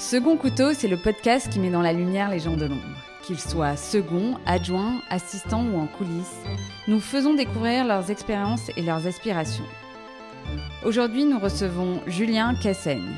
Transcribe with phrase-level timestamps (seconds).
[0.00, 2.80] Second Couteau, c'est le podcast qui met dans la lumière les gens de l'ombre.
[3.22, 6.40] Qu'ils soient seconds, adjoints, assistants ou en coulisses,
[6.88, 9.66] nous faisons découvrir leurs expériences et leurs aspirations.
[10.86, 13.12] Aujourd'hui, nous recevons Julien Cassaigne.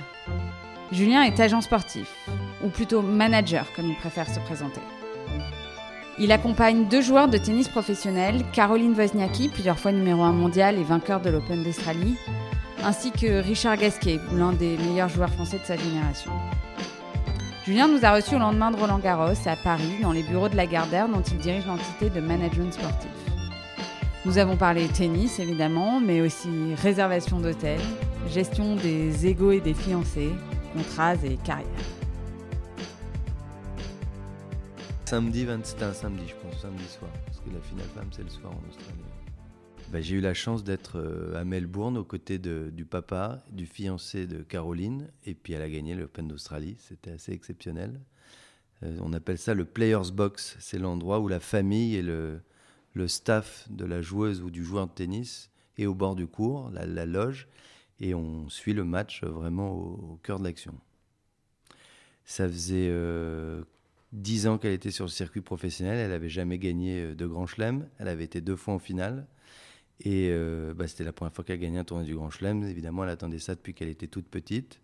[0.90, 2.12] Julien est agent sportif,
[2.64, 4.80] ou plutôt manager comme il préfère se présenter.
[6.18, 10.84] Il accompagne deux joueurs de tennis professionnels, Caroline Wozniacki, plusieurs fois numéro 1 mondial et
[10.84, 12.16] vainqueur de l'Open d'Australie,
[12.82, 16.32] ainsi que Richard Gasquet, l'un des meilleurs joueurs français de sa génération.
[17.64, 20.56] Julien nous a reçus au lendemain de Roland Garros à Paris, dans les bureaux de
[20.56, 23.08] la Gardère, dont il dirige l'entité de management sportif.
[24.24, 27.80] Nous avons parlé tennis évidemment, mais aussi réservation d'hôtel,
[28.28, 30.32] gestion des égaux et des fiancés,
[30.76, 31.68] contrats et carrière.
[35.04, 38.30] Samedi, c'était un samedi, je pense, samedi soir, parce que la finale femme, c'est le
[38.30, 39.11] soir en Australie.
[39.92, 44.26] Bah, j'ai eu la chance d'être euh, à Melbourne aux côtés du papa, du fiancé
[44.26, 46.76] de Caroline, et puis elle a gagné l'Open d'Australie.
[46.78, 48.00] C'était assez exceptionnel.
[48.84, 50.56] Euh, on appelle ça le Players Box.
[50.60, 52.40] C'est l'endroit où la famille et le,
[53.06, 57.04] staff de la joueuse ou du joueur de tennis est au bord du cours, la,
[57.04, 57.46] loge,
[58.00, 60.74] et on suit le match vraiment au, cœur de l'action.
[62.24, 63.62] Ça faisait euh,
[64.46, 65.98] ans qu'elle était sur le circuit professionnel.
[65.98, 67.86] Elle n'avait jamais gagné de Grand Chelem.
[67.98, 69.26] Elle avait été deux fois en finale.
[70.00, 72.64] Et euh, bah, c'était la première fois qu'elle gagnait un tournoi du Grand Chelem.
[72.64, 74.80] Évidemment, elle attendait ça depuis qu'elle était toute petite.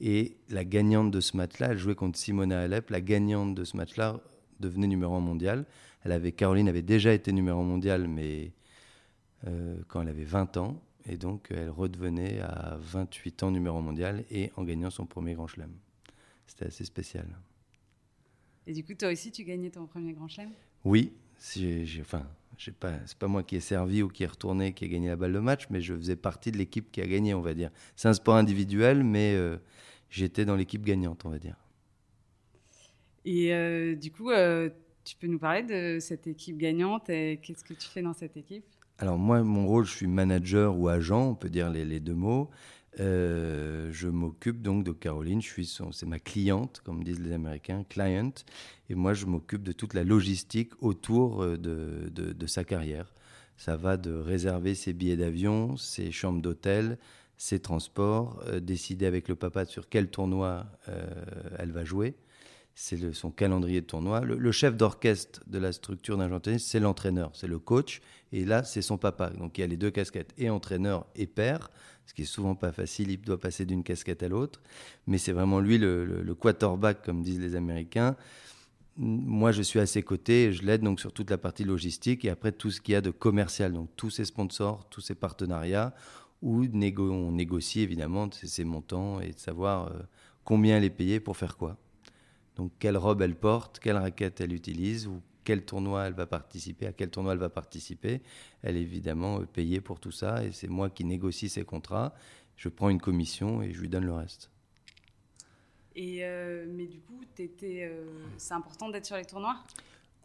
[0.00, 2.90] Et la gagnante de ce match-là, elle jouait contre Simona Alep.
[2.90, 4.20] La gagnante de ce match-là
[4.60, 5.66] devenait numéro 1 mondial.
[6.04, 8.52] Elle avait, Caroline avait déjà été numéro 1 mondial, mais
[9.46, 10.82] euh, quand elle avait 20 ans.
[11.06, 15.34] Et donc, elle redevenait à 28 ans numéro 1 mondial et en gagnant son premier
[15.34, 15.72] Grand Chelem.
[16.46, 17.26] C'était assez spécial.
[18.66, 20.50] Et du coup, toi aussi, tu gagnais ton premier Grand Chelem?
[20.84, 21.12] Oui.
[21.54, 22.26] J'ai, enfin,
[22.64, 25.16] c'est pas, pas moi qui ai servi ou qui est retourné, qui a gagné la
[25.16, 27.70] balle de match, mais je faisais partie de l'équipe qui a gagné, on va dire.
[27.96, 29.56] C'est un sport individuel, mais euh,
[30.10, 31.56] j'étais dans l'équipe gagnante, on va dire.
[33.24, 34.68] Et euh, du coup, euh,
[35.04, 38.36] tu peux nous parler de cette équipe gagnante et qu'est-ce que tu fais dans cette
[38.36, 38.64] équipe?
[38.98, 42.14] Alors moi, mon rôle, je suis manager ou agent, on peut dire les, les deux
[42.14, 42.50] mots.
[42.98, 48.32] Euh, je m'occupe donc de Caroline, c'est ma cliente, comme disent les Américains, client,
[48.88, 53.14] et moi je m'occupe de toute la logistique autour euh, de, de, sa carrière.
[53.56, 56.98] Ça va de réserver ses billets d'avion, ses chambres d'hôtel,
[57.36, 60.66] ses transports, euh, décider avec le papa sur quel tournoi
[61.58, 62.16] elle va jouer.
[62.74, 64.20] C'est son calendrier de tournoi.
[64.20, 68.00] Le, chef d'orchestre de la structure d'un tennis, c'est l'entraîneur, c'est le coach.
[68.32, 69.30] Et là, c'est son papa.
[69.30, 71.70] Donc il y a les deux casquettes, et entraîneur et père
[72.10, 74.60] ce qui est souvent pas facile, il doit passer d'une casquette à l'autre,
[75.06, 78.16] mais c'est vraiment lui le, quarterback, comme disent les Américains.
[78.96, 82.24] Moi, je suis à ses côtés, et je l'aide donc sur toute la partie logistique
[82.24, 85.14] et après tout ce qu'il y a de commercial, donc tous ses sponsors, tous ses
[85.14, 85.94] partenariats,
[86.42, 90.00] où on négocie évidemment ses montants et de savoir euh,
[90.42, 91.76] combien elle est payée pour faire quoi.
[92.60, 96.86] Donc quelle robe elle porte, quelle raquette elle utilise, ou quel tournoi elle va participer,
[96.86, 98.20] à quel tournoi elle va participer.
[98.60, 102.12] Elle est évidemment euh, payée pour tout ça et c'est moi qui négocie ses contrats.
[102.56, 104.50] Je prends une commission et je lui donne le reste.
[105.96, 108.04] Et euh, mais du coup, euh,
[108.36, 109.56] c'est important d'être sur les tournois?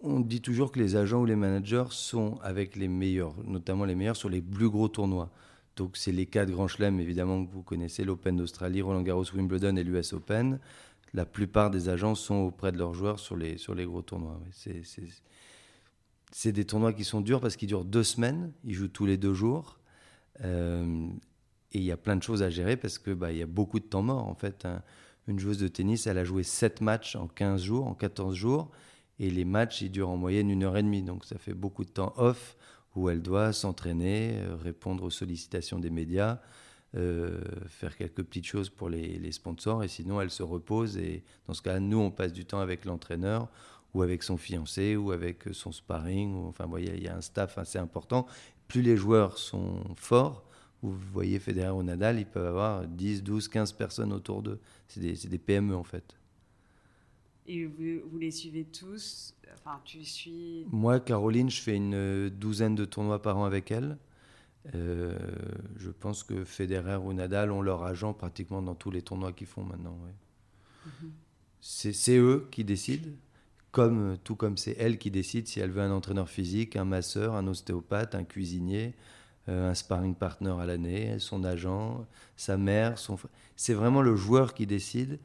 [0.02, 3.96] On dit toujours que les agents ou les managers sont avec les meilleurs, notamment les
[3.96, 5.30] meilleurs sur les plus gros tournois.
[5.78, 9.78] Donc c'est les quatre grands chelems évidemment que vous connaissez, l'Open d'Australie, Roland Garros, Wimbledon
[9.78, 10.60] et l'US Open
[11.16, 14.40] la plupart des agents sont auprès de leurs joueurs sur les, sur les gros tournois.
[16.32, 19.16] C'est des tournois qui sont durs parce qu'ils durent deux semaines, ils jouent tous les
[19.18, 19.80] deux jours.
[20.44, 21.08] Euh,
[21.72, 23.80] et il y a plein de choses à gérer parce qu'il bah, y a beaucoup
[23.80, 24.28] de temps mort.
[24.28, 24.68] En fait,
[25.28, 28.72] une joueuse de tennis, elle a joué 7 matchs en 15 jours, en 14 jours.
[29.18, 31.02] Et les matchs, ils durent en moyenne une heure et demie.
[31.02, 32.58] Donc ça fait beaucoup de temps off
[32.96, 36.40] où elle doit s'entraîner, euh, répondre aux sollicitations des médias,
[36.96, 39.84] euh, faire quelques petites choses pour les, sponsors.
[39.84, 40.98] Et sinon elle se repose.
[40.98, 43.50] Et dans ce cas nous on passe du temps avec l'entraîneur
[43.94, 47.22] ou avec son fiancé ou avec son sparring ou, enfin voyez il y a un
[47.22, 48.26] staff assez important.
[48.68, 50.46] Plus les joueurs sont forts
[50.82, 54.60] vous voyez Federer ou Nadal ils peuvent avoir 10 12 15 personnes autour d'eux.
[54.88, 56.16] C'est des, des, PME en fait.
[57.48, 59.36] Et vous, vous les suivez tous?
[59.54, 63.98] Enfin tu suis moi Caroline je fais une douzaine de tournois par an avec elle
[64.74, 65.18] euh,
[65.78, 69.48] je pense que Federer ou Nadal ont leur agent pratiquement dans tous les tournois qu'ils
[69.48, 69.98] font maintenant.
[70.86, 71.12] Mhm.
[71.62, 73.10] C'est eux qui décident,
[73.72, 77.36] comme, tout comme c'est elle qui décide si elle veut un entraîneur physique, un masseur,
[77.36, 78.94] un ostéopathe, un cuisinier,
[79.50, 82.98] euh, un sparring partner à l'année, son agent, sa mère.
[82.98, 83.18] Son...
[83.56, 85.20] C'est vraiment le joueur qui décide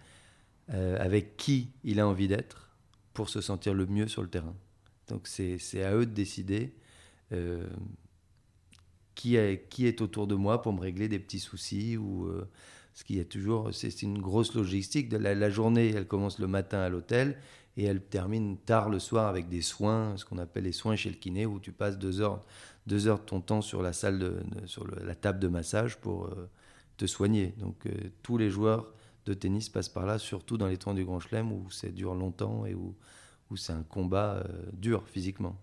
[0.72, 2.70] euh, avec qui il a envie d'être
[3.12, 4.54] pour se sentir le mieux sur le terrain.
[5.08, 6.72] Donc c'est à eux de décider
[9.20, 12.48] qui est, qui est autour de moi pour me régler des petits soucis ou euh,
[13.04, 15.10] qu'il y a toujours, c'est une grosse logistique.
[15.10, 17.36] De la, journée, elle commence le matin à l'hôtel
[17.76, 21.10] et elle termine tard le soir avec des soins, ce qu'on appelle les soins chez
[21.10, 22.40] le kiné, où tu passes deux heures,
[22.86, 26.48] deux heures de ton temps sur la salle, sur la table de massage pour euh,
[26.96, 27.54] te soigner.
[27.58, 27.90] Donc euh,
[28.22, 28.90] tous les joueurs
[29.26, 32.14] de tennis passent par là, surtout dans les tournois du Grand Chelem où ça dure
[32.14, 32.96] longtemps et où,
[33.50, 35.60] où c'est un combat euh, dur physiquement.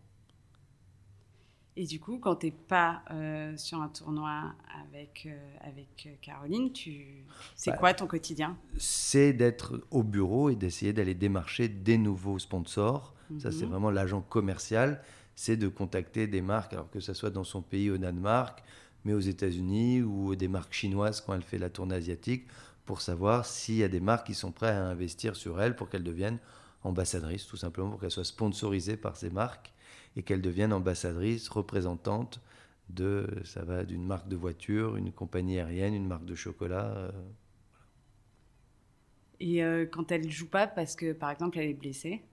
[1.80, 6.74] Et du coup, quand tu n'es pas euh, sur un tournoi avec, euh, avec Caroline,
[6.74, 7.24] tu...
[7.56, 8.58] c'est bah, quoi ton quotidien?
[8.80, 13.14] C'est d'être au bureau et d'essayer d'aller démarcher des nouveaux sponsors.
[13.38, 13.72] Ça, c'est mhm.
[13.72, 15.04] vraiment l'agent commercial.
[15.36, 18.64] C'est de contacter des marques, alors que ce soit dans son pays, au Danemark,
[19.06, 22.48] mais aux États-Unis ou des marques chinoises quand elle fait la tournée asiatique,
[22.88, 25.90] pour savoir s'il y a des marques qui sont prêtes à investir sur elle pour
[25.90, 26.40] qu'elle devienne
[26.84, 29.76] ambassadrice, tout simplement, pour qu'elle soit sponsorisée par ces marques
[30.18, 32.42] et qu'elle devienne ambassadrice, représentante
[32.90, 36.88] de, ça va d'une marque de voiture, une compagnie aérienne, une marque de chocolat.
[36.98, 37.12] Euh,
[39.40, 42.24] et euh, quand elle ne joue pas parce que, par exemple, elle est blessée,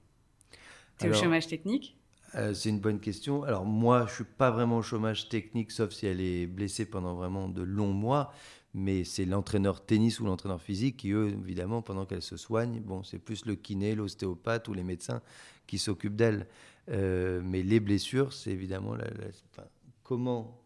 [0.98, 1.96] tu es au chômage technique?
[2.34, 3.42] euh, C'est une bonne question.
[3.44, 6.86] Alors moi, je ne suis pas vraiment au chômage technique, sauf si elle est blessée
[6.86, 8.32] pendant vraiment de longs mois.
[8.76, 13.04] Mais c'est l'entraîneur tennis ou l'entraîneur physique qui, eux, évidemment, pendant qu'elle se soigne, bon,
[13.04, 15.22] c'est plus le kiné, l'ostéopathe ou les médecins
[15.68, 16.48] qui s'occupent d'elle.
[16.90, 18.96] Euh, mais les blessures, c'est évidemment
[20.02, 20.60] comment,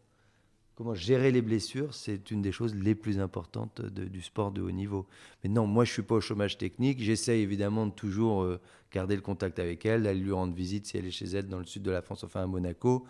[0.75, 4.70] comment gérer les blessures, c'est une des choses les plus importantes du sport de haut
[4.70, 5.06] niveau.
[5.43, 7.00] Mais non, moi je suis pas au chômage technique.
[7.00, 8.61] J'essaye évidemment de toujours euh,
[8.93, 11.59] garder le contact avec elle, d'aller lui rendre visite si elle est chez elle dans
[11.59, 13.06] le sud de la France, enfin à Monaco.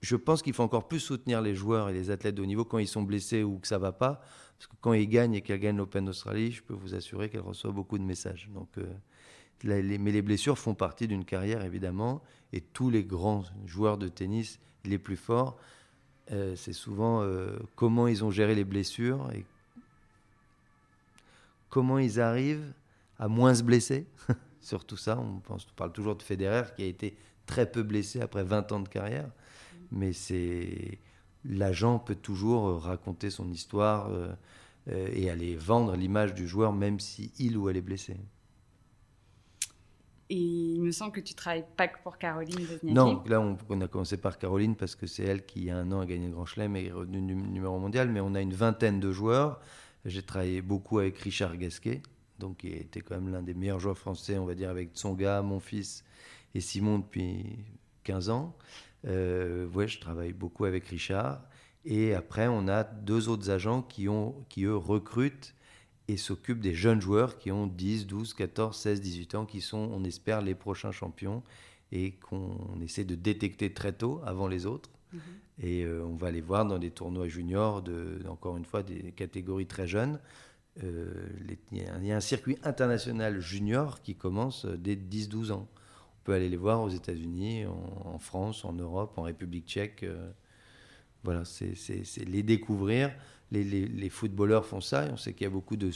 [0.00, 2.64] Je pense qu'il faut encore plus soutenir les joueurs et les athlètes de haut niveau
[2.64, 4.20] quand ils sont blessés ou que ça va pas.
[4.58, 7.40] Parce que quand ils gagnent et qu'elle gagne l'Open d'Australie, je peux vous assurer qu'elle
[7.40, 8.48] reçoit beaucoup de messages.
[8.54, 8.86] Donc, euh,
[9.64, 12.22] mais les blessures font partie d'une carrière, évidemment,
[12.52, 15.58] et tous les grands joueurs de tennis, les plus forts,
[16.32, 19.44] euh, c'est souvent euh, comment ils ont géré les blessures et
[21.68, 22.72] comment ils arrivent
[23.18, 24.06] à moins se blesser.
[24.60, 25.40] Surtout ça, on,
[25.76, 27.16] parle toujours de Federer qui a été
[27.46, 29.30] très peu blessé après 20 ans de carrière,
[29.92, 30.10] mais
[31.44, 34.34] l'agent peut toujours raconter son histoire euh,
[34.88, 38.16] et aller vendre l'image du joueur même si il ou elle est blessé.
[40.28, 42.66] Et il me semble que tu travailles pas que pour Caroline.
[42.82, 45.76] Non, là on, a commencé par Caroline parce que c'est elle qui, il y a
[45.76, 48.08] un an, a gagné le Grand Chelem et est revenue numéro mondial.
[48.08, 49.60] Mais on a une vingtaine de joueurs.
[50.04, 52.02] J'ai travaillé beaucoup avec Richard Gasquet,
[52.38, 55.42] donc qui était quand même l'un des meilleurs joueurs français, on va dire, avec Tsonga,
[55.42, 56.04] mon fils
[56.54, 57.58] et Simon depuis
[58.04, 58.56] 15 ans.
[59.06, 61.42] Euh, ouais, je travaille beaucoup avec Richard.
[61.84, 65.54] Et après, on a deux autres agents qui, ont, qui eux, recrutent
[66.08, 69.90] et s'occupe des jeunes joueurs qui ont 10, 12, 14, 16, 18 ans, qui sont,
[69.92, 71.42] on espère, les prochains champions
[71.92, 74.90] et qu'on essaie de détecter très tôt, avant les autres.
[75.12, 75.20] Mhm.
[75.62, 79.12] Et euh, on va les voir dans des tournois juniors, de, encore une fois, des
[79.12, 80.20] catégories très jeunes.
[80.84, 81.28] Euh,
[81.72, 85.68] il y a un circuit international junior qui commence dès 10-12 ans.
[85.70, 90.02] On peut aller les voir aux États-Unis, en, France, en Europe, en République tchèque.
[90.02, 90.30] Euh,
[91.24, 91.74] voilà, c'est
[92.26, 93.10] les découvrir
[93.52, 95.08] les, footballeurs font ça.
[95.12, 95.90] on sait qu'il y a beaucoup de.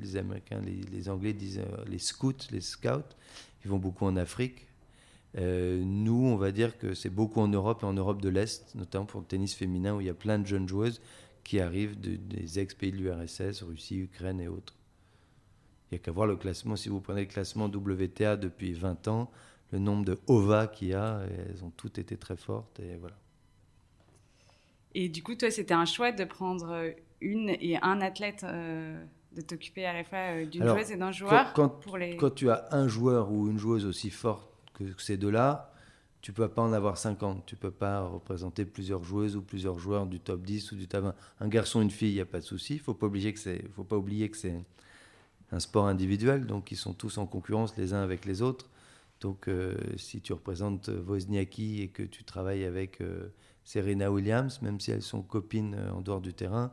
[0.00, 3.14] Les Américains, les, Anglais disent euh, les scouts, les scouts.
[3.64, 4.68] Ils vont beaucoup en Afrique.
[5.38, 8.74] Euh, nous, on va dire que c'est beaucoup en Europe et en Europe de l'Est,
[8.74, 11.00] notamment pour le tennis féminin, où il y a plein de jeunes joueuses
[11.42, 14.74] qui arrivent des ex-pays de l'URSS, Russie, Ukraine et autres.
[15.90, 16.76] Il n'y a qu'à voir le classement.
[16.76, 19.30] Si vous prenez le classement WTA depuis 20 ans,
[19.72, 22.78] le nombre de OVA qu'il y a, elles ont toutes été très fortes.
[22.80, 23.16] Et voilà.
[24.94, 29.02] Et du coup, toi, c'était un choix de prendre euh, une et un athlète, euh,
[29.34, 31.52] de t'occuper à la fois euh, d'une joueuse et d'un joueur.
[31.54, 32.16] Quand, pour les...
[32.16, 35.72] quand, tu as un joueur ou une joueuse aussi forte que ces deux-là,
[36.20, 37.46] tu peux pas en avoir 50.
[37.46, 41.04] Tu peux pas représenter plusieurs joueuses ou plusieurs joueurs du top 10 ou du top
[41.04, 41.14] 20.
[41.40, 42.74] Un garçon, une fille, il n'y a pas de souci.
[42.74, 44.54] Il faut pas oublier que c'est, faut pas oublier que c'est
[45.50, 48.70] un sport individuel, donc ils sont tous en concurrence les uns avec les autres.
[49.20, 49.48] Donc,
[49.96, 53.00] si tu représentes Wozniacki et que tu travailles avec
[53.64, 56.72] Serena Williams, même si elles sont copines euh, en dehors du terrain,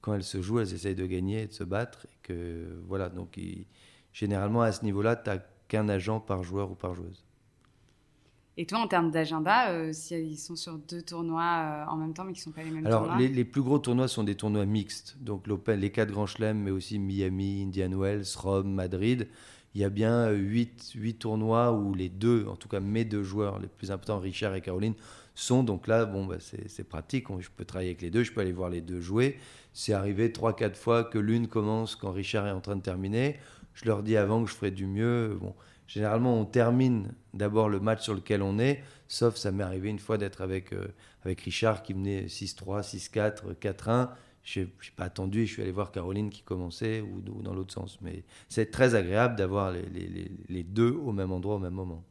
[0.00, 2.06] quand elles se jouent, elles essayent de gagner et de se battre.
[2.06, 3.38] Et que, voilà, donc
[4.12, 7.24] généralement à ce niveau-là, tu n'as qu'un agent par joueur ou par joueuse.
[8.58, 12.12] Et toi, en termes d'agenda, euh, si ils sont sur deux tournois euh, en même
[12.12, 14.08] temps, mais qui ne sont pas les mêmes Alors, tournois les, les, plus gros tournois
[14.08, 15.16] sont des tournois mixtes.
[15.20, 19.28] Donc, les quatre grands chelems, mais aussi Miami, Indian Wells, Rome, Madrid.
[19.74, 23.22] Il y a bien huit, huit tournois où les deux, en tout cas mes deux
[23.22, 24.94] joueurs les plus importants, Richard et Caroline,
[25.34, 25.62] sont.
[25.62, 27.26] Donc là, bon, bah, c'est pratique.
[27.38, 29.38] Je peux travailler avec les deux, je peux aller voir les deux jouer.
[29.72, 33.36] C'est arrivé 3-4 fois que l'une commence quand Richard est en train de terminer.
[33.74, 35.38] Je leur dis avant que je ferai du mieux.
[35.40, 35.54] Bon,
[35.86, 39.98] généralement, on termine d'abord le match sur lequel on est, sauf ça m'est arrivé une
[39.98, 40.88] fois d'être avec, euh,
[41.24, 44.10] avec Richard qui menait 6-3, 6-4, 4-1.
[44.42, 47.98] Je n'ai pas attendu je suis allé voir Caroline qui commençait ou, dans l'autre sens.
[48.02, 52.04] Mais c'est très agréable d'avoir les, les, les, deux au même endroit au même moment.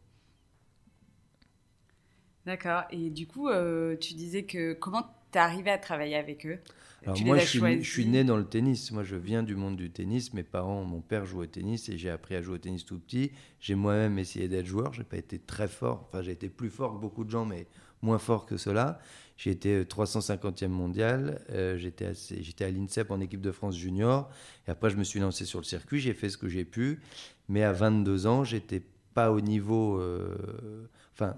[2.46, 2.84] D'accord.
[2.92, 6.60] Et du coup, euh, tu disais que comment tu es arrivé à travailler avec eux?
[7.04, 8.92] Alors moi, je suis, je suis, né dans le tennis.
[8.92, 10.34] Moi, je viens du monde du tennis.
[10.34, 13.00] Mes parents, mon père jouait au tennis et j'ai appris à jouer au tennis tout
[13.00, 13.32] petit.
[13.60, 14.94] J'ai moi-même essayé d'être joueur.
[14.94, 16.08] J'ai pas été très fort.
[16.08, 17.66] Enfin, j'ai été plus fort que beaucoup de gens, mais
[18.04, 19.00] moins fort que cela.
[19.36, 21.42] J'ai été 350e mondial.
[21.50, 24.30] Euh, j'étais à l'INSEP en équipe de France junior.
[24.68, 26.00] Et après, je me suis lancé sur le circuit.
[26.00, 27.02] J'ai fait ce que j'ai pu.
[27.50, 28.84] Mais à 22 ans, j'étais
[29.16, 30.00] pas au niveau.
[30.00, 31.36] Euh, enfin,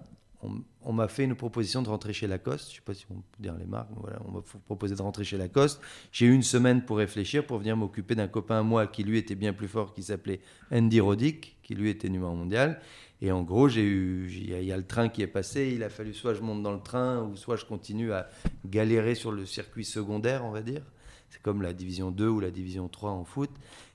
[0.83, 2.67] on, m'a fait une proposition de rentrer chez Lacoste.
[2.67, 3.89] Je ne sais pas si on peut dire les marques.
[3.95, 5.81] Voilà, on m'a proposé de rentrer chez Lacoste.
[6.11, 9.17] J'ai eu une semaine pour réfléchir, pour venir m'occuper d'un copain à moi qui lui
[9.17, 12.79] était bien plus fort, qui s'appelait Andy Roddick, qui lui était numéro mondial.
[13.21, 15.71] Et en gros, j'ai eu, il y, a le train qui est passé.
[15.73, 18.27] Il a fallu soit je monte dans le train, ou soit je continue à
[18.65, 20.81] galérer sur le circuit secondaire, on va dire.
[21.29, 23.49] C'est comme la division 2 ou la division 3 en foot.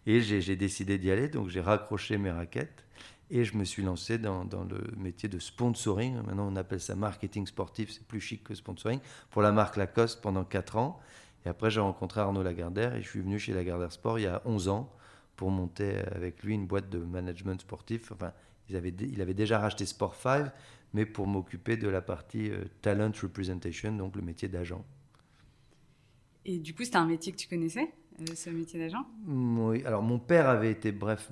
[0.07, 2.85] Et j'ai décidé d'y aller, donc j'ai raccroché mes raquettes.
[3.31, 6.17] Et je me suis lancé dans, le métier de sponsoring.
[6.23, 10.23] Maintenant, on appelle ça marketing sportif, c'est plus chic que sponsoring, pour la marque Lacoste
[10.23, 10.99] pendant 4 ans.
[11.45, 14.27] Et après, j'ai rencontré Arnaud Lagardère et je suis venu chez Lagardère Sport il y
[14.27, 14.93] a 11 ans
[15.37, 18.11] pour monter avec lui une boîte de management sportif.
[18.13, 18.33] Enfin,
[18.69, 20.51] il avait déjà racheté Sport 5,
[20.95, 24.85] mais pour m'occuper de la partie euh, talent representation, donc le métier d'agent.
[26.45, 27.93] Et du coup, c'était un métier que tu connaissais?
[28.35, 29.07] Ce métier d'agent?
[29.27, 31.31] Oui, alors mon père avait été, bref,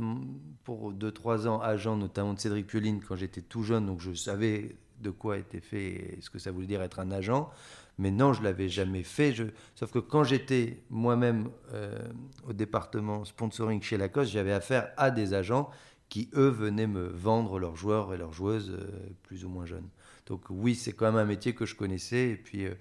[0.64, 4.76] pour 2-3 ans agent, notamment de Cédric Pioline, quand j'étais tout jeune, donc je savais
[5.00, 7.50] de quoi était fait et ce que ça voulait dire être un agent.
[7.98, 9.32] Mais non, je l'avais jamais fait.
[9.32, 9.44] Je...
[9.74, 11.98] Sauf que quand j'étais moi-même euh,
[12.46, 15.70] au département sponsoring chez Lacoste, j'avais affaire à des agents
[16.08, 19.88] qui, eux, venaient me vendre leurs joueurs et leurs joueuses euh, plus ou moins jeunes.
[20.26, 22.30] Donc oui, c'est quand même un métier que je connaissais.
[22.30, 22.74] Et puis, euh,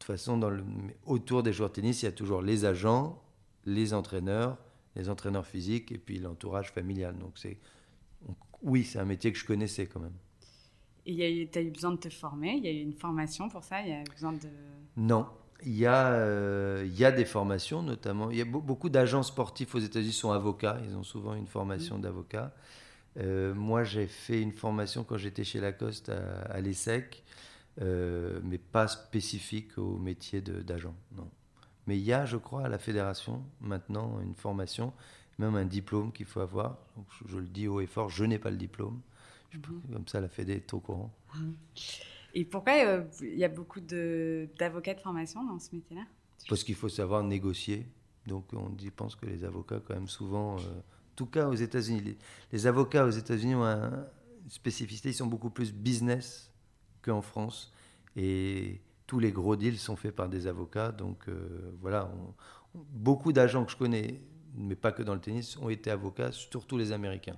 [0.00, 0.64] toute façon, dans le,
[1.04, 3.22] autour des joueurs de tennis, il y a toujours les agents,
[3.66, 4.56] les entraîneurs,
[4.96, 7.16] les entraîneurs physiques et puis l'entourage familial.
[7.18, 7.58] Donc, c'est,
[8.62, 10.16] oui, c'est un métier que je connaissais quand même.
[11.06, 12.54] Et tu as eu besoin de te former?
[12.56, 13.82] Il y a eu une formation pour ça?
[13.82, 14.48] Il y a besoin de...
[14.96, 15.26] Non.
[15.62, 18.30] Il y, a, euh, il y a des formations, notamment.
[18.30, 20.80] Il y a beaucoup d'agents sportifs aux États-Unis sont avocats.
[20.86, 22.00] Ils ont souvent une formation mmh.
[22.00, 22.54] d'avocat.
[23.18, 27.22] Euh, moi, j'ai fait une formation quand j'étais chez Lacoste à, à l'ESSEC
[27.80, 30.94] euh, mais pas spécifique au métier d'agent.
[31.16, 31.28] Non.
[31.86, 34.92] Mais il y a, je crois, à la fédération maintenant une formation,
[35.38, 36.76] même un diplôme qu'il faut avoir.
[37.26, 39.00] je, le dis haut et fort, je n'ai pas le diplôme.
[39.54, 39.82] Mhm.
[39.92, 41.10] Comme ça, la Fédé est au courant.
[41.34, 41.54] Mhm.
[42.34, 46.04] Et pourquoi euh, il y a beaucoup d'avocats de, formation dans ce métier-là?
[46.48, 47.86] Parce qu'il faut savoir négocier.
[48.26, 51.54] Donc on dit, pense que les avocats, quand même, souvent, euh, en tout cas aux
[51.54, 52.18] États-Unis, les,
[52.52, 56.49] les, avocats aux États-Unis ont une spécificité, ils sont beaucoup plus business
[57.02, 57.72] qu'en France.
[58.16, 60.92] Et tous les gros deals sont faits par des avocats.
[60.92, 62.10] Donc euh, voilà,
[62.74, 64.20] beaucoup d'agents que je connais,
[64.54, 67.36] mais pas que dans le tennis, ont été avocats, surtout les Américains.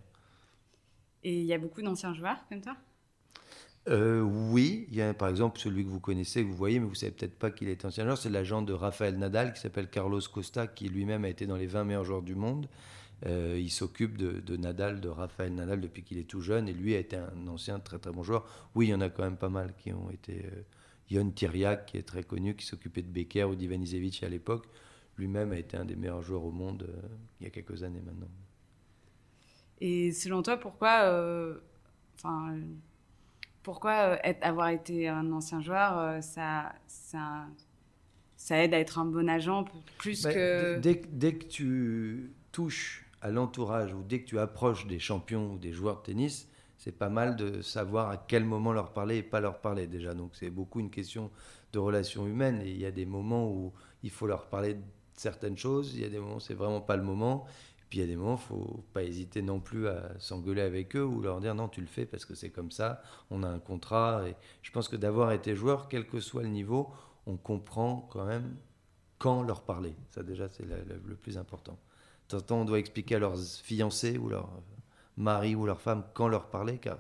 [1.25, 2.77] Et il y a beaucoup d'anciens joueurs comme toi?
[3.89, 6.87] Euh, oui, il y a par exemple celui que vous connaissez, que vous voyez, mais
[6.87, 9.91] vous savez peut-être pas qu'il est ancien joueur, c'est l'agent de Rafael Nadal qui s'appelle
[9.91, 12.69] Carlos Costa, qui lui-même a été dans les 20 meilleurs joueurs du monde.
[13.27, 16.95] Euh, il s'occupe de, Nadal, de Rafael Nadal depuis qu'il est tout jeune, et lui
[16.95, 18.47] a été un ancien très très bon joueur.
[18.75, 20.45] Oui, il y en a quand même pas mal qui ont été.
[20.47, 20.63] Euh,
[21.11, 24.67] Yon Tiriak, qui est très connu, qui s'occupait de Becker ou d'Ivanisevic à l'époque,
[25.19, 28.01] lui-même a été un des meilleurs joueurs au monde euh, il y a quelques années
[28.01, 28.31] maintenant.
[29.81, 31.13] Et selon toi, pourquoi,
[32.15, 32.57] enfin,
[33.63, 37.47] pourquoi avoir été un ancien joueur, ça, ça,
[38.37, 39.65] ça aide à être un bon agent
[39.99, 40.79] plus bah, que.
[40.79, 45.59] Dès, dès, que tu touches à l'entourage ou dès que tu approches des champions ou
[45.59, 49.23] des joueurs de tennis, c'est pas mal de savoir à quel moment leur parler et
[49.23, 50.13] pas leur parler déjà.
[50.13, 51.31] Donc c'est beaucoup une question
[51.73, 54.83] de relations humaines et il y a des moments où il faut leur parler de
[55.15, 57.47] certaines choses, il y a des moments où c'est vraiment pas le moment.
[57.79, 60.97] Et puis il y a des moments, faut pas hésiter non plus à s'engueuler avec
[60.97, 63.01] eux ou leur dire non, tu le fais parce que c'est comme ça,
[63.31, 64.29] on a un contrat.
[64.29, 66.91] Et je pense que d'avoir été joueur, quel que soit le niveau,
[67.27, 68.57] on comprend quand même
[69.19, 69.95] quand leur parler.
[70.11, 71.79] Ça déjà, c'est le plus important
[72.41, 74.51] temps, on doit expliquer à leurs fiancés ou leurs
[75.17, 76.99] maris ou leurs femmes quand leur parler, car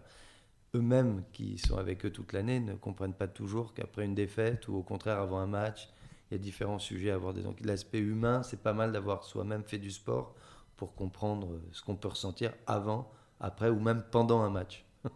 [0.74, 4.76] eux-mêmes, qui sont avec eux toute l'année, ne comprennent pas toujours qu'après une défaite ou
[4.76, 5.88] au contraire avant un match,
[6.30, 7.42] il y a différents sujets à aborder.
[7.42, 10.34] Donc l'aspect humain, c'est pas mal d'avoir soi-même fait du sport
[10.76, 13.10] pour comprendre ce qu'on peut ressentir avant,
[13.40, 14.84] après ou même pendant un match.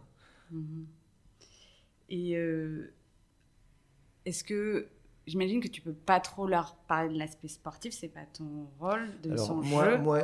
[0.49, 0.87] Mhm.
[2.09, 2.93] Et euh,
[4.25, 4.87] est-ce que
[5.27, 9.09] j'imagine que tu peux pas trop leur parler de l'aspect sportif, c'est pas ton rôle,
[9.21, 9.97] de Alors, son moi, jeu.
[9.97, 10.23] Moi,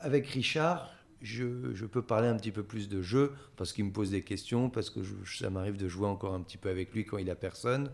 [0.00, 0.90] avec Richard,
[1.22, 4.22] je, je, peux parler un petit peu plus de jeu parce qu'il me pose des
[4.22, 7.30] questions, parce que ça m'arrive de jouer encore un petit peu avec lui quand il
[7.30, 7.90] a personne,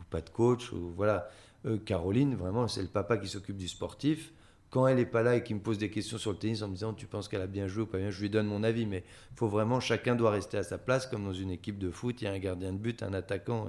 [0.00, 1.28] ou pas de coach, ou voilà.
[1.64, 4.32] Euh, Caroline, vraiment, c'est le papa qui s'occupe du sportif.
[4.70, 6.68] Quand elle n'est pas là et qu'il me pose des questions sur le tennis en
[6.68, 8.62] me disant tu penses qu'elle a bien joué ou pas bien, je lui donne mon
[8.62, 8.84] avis.
[8.84, 11.90] Mais il faut vraiment, chacun doit rester à sa place, comme dans une équipe de
[11.90, 13.68] foot, il y a un gardien de but, un attaquant,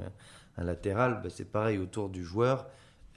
[0.58, 1.22] un, latéral.
[1.22, 2.68] Ben, c'est pareil autour du joueur.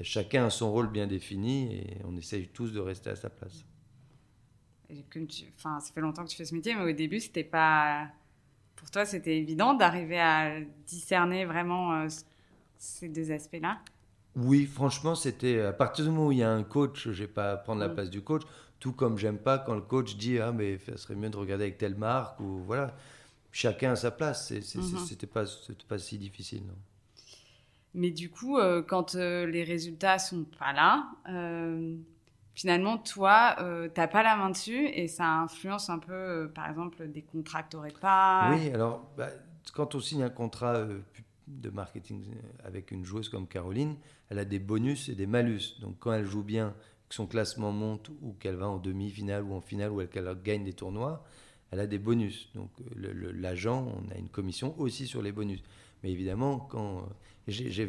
[0.03, 3.65] Chacun a son rôle bien défini et on essaye tous de rester à sa place.
[5.57, 8.09] enfin, ça fait longtemps que tu fais ce métier, mais au début, c'était pas.
[8.77, 12.09] Pour toi, c'était évident d'arriver à discerner vraiment euh,
[12.79, 13.79] ces deux aspects-là?
[14.37, 17.29] Oui, franchement, c'était à partir du moment où il y a un coach, je vais
[17.29, 17.95] pas prendre la mm.
[17.95, 18.43] place du coach,
[18.79, 21.65] tout comme j'aime pas quand le coach dit ah mais ça serait mieux de regarder
[21.65, 22.97] avec telle marque ou voilà,
[23.53, 24.51] chacun a sa place.
[24.51, 25.07] Mm-hmm.
[25.07, 25.45] C'était pas
[25.89, 26.77] pas si difficile non.
[27.95, 31.97] Mais du coup, euh, quand euh, les résultats sont pas là, euh,
[32.55, 37.09] finalement, toi, tu n'as pas la main dessus et ça influence un peu, par exemple,
[37.09, 38.53] des contrats que tu n'aurais pas.
[38.55, 39.29] Oui, alors, bah,
[39.75, 40.87] quand on signe un contrat
[41.49, 42.25] de marketing
[42.65, 43.97] avec une joueuse comme Caroline,
[44.29, 45.81] elle a des bonus et des malus.
[45.81, 46.75] Donc, quand elle joue bien,
[47.09, 50.63] que son classement monte ou qu'elle va en demi-finale ou en finale ou qu'elle gagne
[50.63, 51.25] des tournois,
[51.73, 52.51] elle a des bonus.
[52.55, 55.63] Donc, l'agent, on a une commission aussi sur les bonus.
[56.03, 57.09] Mais évidemment, quand
[57.47, 57.85] j'ai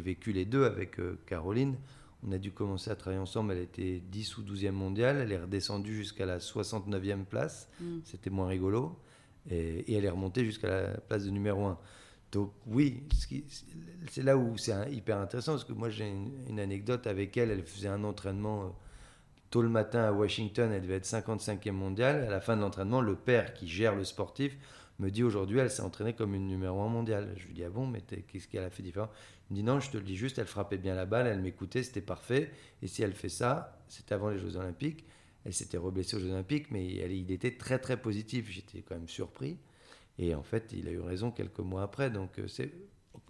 [0.00, 1.76] vécu les deux avec euh, Caroline,
[2.26, 3.52] on a dû commencer à travailler ensemble.
[3.52, 5.18] Elle était 10 ou 12e mondiale.
[5.20, 7.68] Elle est redescendue jusqu'à la 69e place.
[7.80, 7.98] Mm.
[8.04, 8.98] C'était moins rigolo.
[9.50, 11.78] Et, elle est remontée jusqu'à la place de numéro 1.
[12.32, 13.04] Donc oui,
[14.10, 16.08] c'est là où c'est hyper intéressant parce que moi j'ai
[16.48, 17.50] une, anecdote avec elle.
[17.50, 18.68] Elle faisait un entraînement euh,
[19.50, 20.72] tôt le matin à Washington.
[20.72, 22.24] Elle devait être 55e mondiale.
[22.24, 24.56] À la fin de l'entraînement, le père qui gère le sportif
[24.98, 27.34] me dit aujourd'hui, elle s'est entraînée comme une numéro 1 mondiale.
[27.36, 29.10] Je lui dis, ah bon, mais qu'est-ce qu'elle a fait différent?
[29.50, 31.40] Il me dit, non, je te le dis juste, elle frappait bien la balle, elle
[31.40, 32.50] m'écoutait, c'était parfait.
[32.82, 35.04] Et si elle fait ça, c'était avant les Jeux Olympiques.
[35.44, 38.50] Elle s'était reblessée aux Jeux Olympiques, mais il était très, très positif.
[38.50, 39.58] J'étais quand même surpris.
[40.18, 42.10] Et en fait, il a eu raison quelques mois après.
[42.10, 42.72] Donc, euh, c'est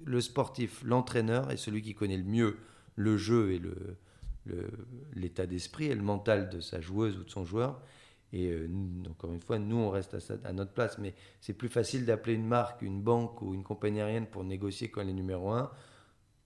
[0.05, 2.59] le sportif, l'entraîneur est celui qui connaît le mieux
[2.97, 3.61] le jeu et
[5.15, 7.81] l'état d'esprit et le mental de sa joueuse ou de son joueur.
[8.35, 8.69] Et euh,
[9.09, 10.99] encore une fois, nous, on reste à, notre place.
[10.99, 14.91] Mais c'est plus facile d'appeler une marque, une banque ou une compagnie aérienne pour négocier
[14.91, 15.71] quand elle est numéro un,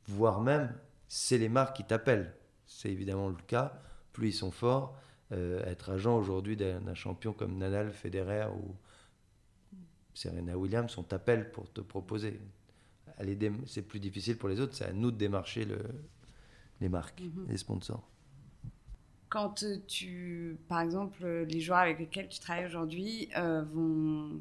[0.06, 0.70] voire même,
[1.08, 2.34] c'est les marques qui t'appellent.
[2.66, 3.80] C'est évidemment le cas.
[4.12, 4.98] Plus ils sont forts.
[5.32, 8.76] Euh, être agent aujourd'hui d'un champion comme Nadal, Federer ou
[10.12, 12.38] Serena Williams, on t'appelle pour te proposer.
[13.66, 15.78] C'est plus difficile pour les autres, c'est à nous de démarcher le,
[16.80, 17.48] les marques, mm-hmm.
[17.48, 18.08] les sponsors.
[19.28, 24.40] Quand euh, tu, par exemple, euh, les joueurs avec lesquels tu travailles aujourd'hui euh, vont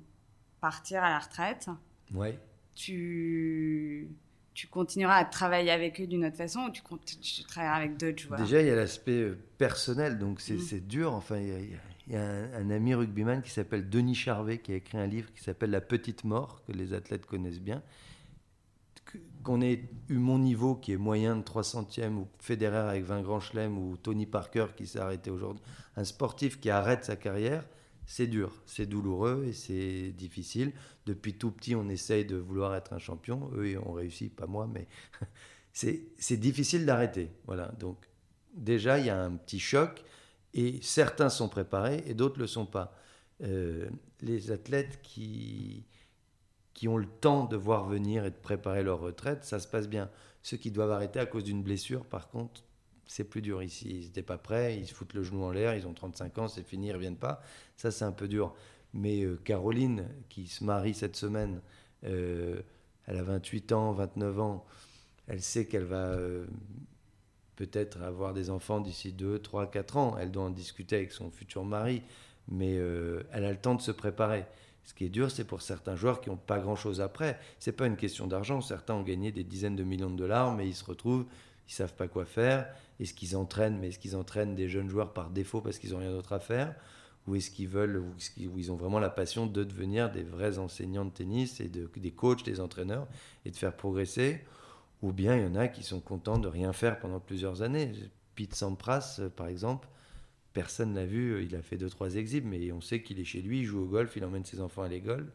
[0.61, 1.69] partir à la retraite,
[2.13, 2.39] ouais.
[2.73, 4.07] tu,
[4.53, 6.81] tu continueras à travailler avec eux d'une autre façon ou tu,
[7.17, 8.39] tu travailleras avec d'autres joueurs?
[8.39, 10.79] Déjà, il y a l'aspect personnel, donc c'est mm.
[10.87, 11.13] dur.
[11.13, 12.21] Enfin, il y a,
[12.55, 15.81] un, ami rugbyman qui s'appelle Denis Charvet qui a écrit un livre qui s'appelle La
[15.81, 17.83] petite mort, que les athlètes connaissent bien
[19.47, 23.21] qu'on ait eu mon niveau qui est moyen de 3 centièmes, ou Federer avec 20
[23.21, 25.63] grands chelems, ou Tony Parker qui s'est arrêté aujourd'hui,
[25.95, 27.63] un sportif qui arrête sa carrière,
[28.05, 30.73] c'est dur, c'est douloureux et c'est difficile.
[31.05, 33.49] Depuis tout petit, on essaye de vouloir être un champion.
[33.55, 34.85] Eux, ont réussi, pas moi, mais
[35.71, 37.31] c'est difficile d'arrêter.
[37.45, 37.69] Voilà.
[37.79, 38.05] Donc,
[38.53, 40.03] déjà, il y a un petit choc
[40.55, 42.93] et certains sont préparés et d'autres ne le sont pas.
[43.43, 43.87] Euh,
[44.19, 45.85] les athlètes qui,
[46.77, 49.89] qui ont le temps de voir venir et de préparer leur retraite, ça se passe
[49.89, 50.11] bien.
[50.43, 52.61] Ceux qui doivent arrêter à cause d'une blessure, par contre,
[53.07, 53.89] c'est plus dur ici.
[53.89, 56.47] Ils n'étaient pas prêts, ils se foutent le genou en l'air, ils ont 35 ans,
[56.47, 57.41] c'est fini, ils ne reviennent pas.
[57.77, 58.53] Ça, c'est un peu dur.
[58.93, 61.61] Mais euh, Caroline, qui se marie cette semaine,
[62.03, 62.61] euh,
[63.07, 64.63] elle a 28 ans, 29 ans,
[65.25, 66.45] elle sait qu'elle va euh,
[67.55, 70.15] peut-être avoir des enfants d'ici 2, 3, 4 ans.
[70.19, 72.03] Elle doit en discuter avec son futur mari,
[72.47, 74.45] mais elle a le temps de se préparer.
[74.87, 77.37] Ce qui est dur, c'est pour certains joueurs qui n'ont pas grand-chose après.
[77.59, 78.61] C'est pas une question d'argent.
[78.61, 81.25] Certains ont gagné des dizaines de millions de dollars, mais ils se retrouvent,
[81.67, 82.73] ils savent pas quoi faire.
[83.01, 85.97] Est-ce qu'ils entraînent, mais est-ce qu'ils entraînent des jeunes joueurs par défaut parce qu'ils n'ont
[85.97, 86.73] rien d'autre à faire?
[87.27, 88.13] Ou est-ce qu'ils veulent, ou,
[88.55, 92.45] ils ont vraiment la passion de devenir des vrais enseignants de tennis et des coachs,
[92.45, 93.07] des entraîneurs
[93.43, 94.39] et de faire progresser?
[95.01, 97.91] Ou bien il y en a qui sont contents de rien faire pendant plusieurs années.
[98.35, 99.89] Pete Sampras, par exemple,
[100.57, 101.45] personne l'a vu.
[101.45, 103.83] Il a fait deux, trois exhibes, mais on sait qu'il est chez lui, il joue
[103.83, 105.31] au golf, il emmène ses enfants à l'école.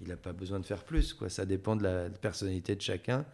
[0.00, 1.14] Il n'a pas besoin de faire plus.
[1.14, 1.28] Quoi.
[1.28, 3.26] Ça dépend de la personnalité de chacun.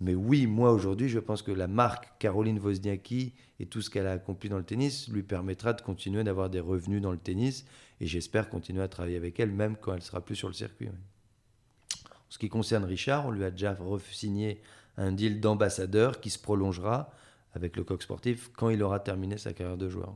[0.00, 4.06] Mais oui, moi aujourd'hui, je pense que la marque Caroline Wozniacki et tout ce qu'elle
[4.06, 7.66] a accompli dans le tennis lui permettra de continuer d'avoir des revenus dans le tennis.
[8.00, 10.88] Et j'espère continuer à travailler avec elle, même quand elle sera plus sur le circuit.
[10.88, 13.76] En ce qui concerne Richard, on lui a déjà
[14.10, 14.62] signé
[14.96, 17.12] un deal d'ambassadeur qui se prolongera
[17.52, 20.14] avec le coq sportif quand il aura terminé sa carrière de joueur.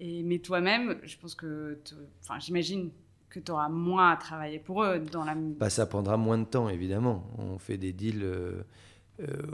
[0.00, 1.78] Et, mais toi-même, je pense que,
[2.22, 2.90] enfin, j'imagine
[3.28, 5.34] que tu auras moins à travailler pour eux dans la.
[5.34, 7.30] Bah, ça prendra moins de temps, évidemment.
[7.38, 8.24] On fait des deals.
[8.24, 8.62] Euh,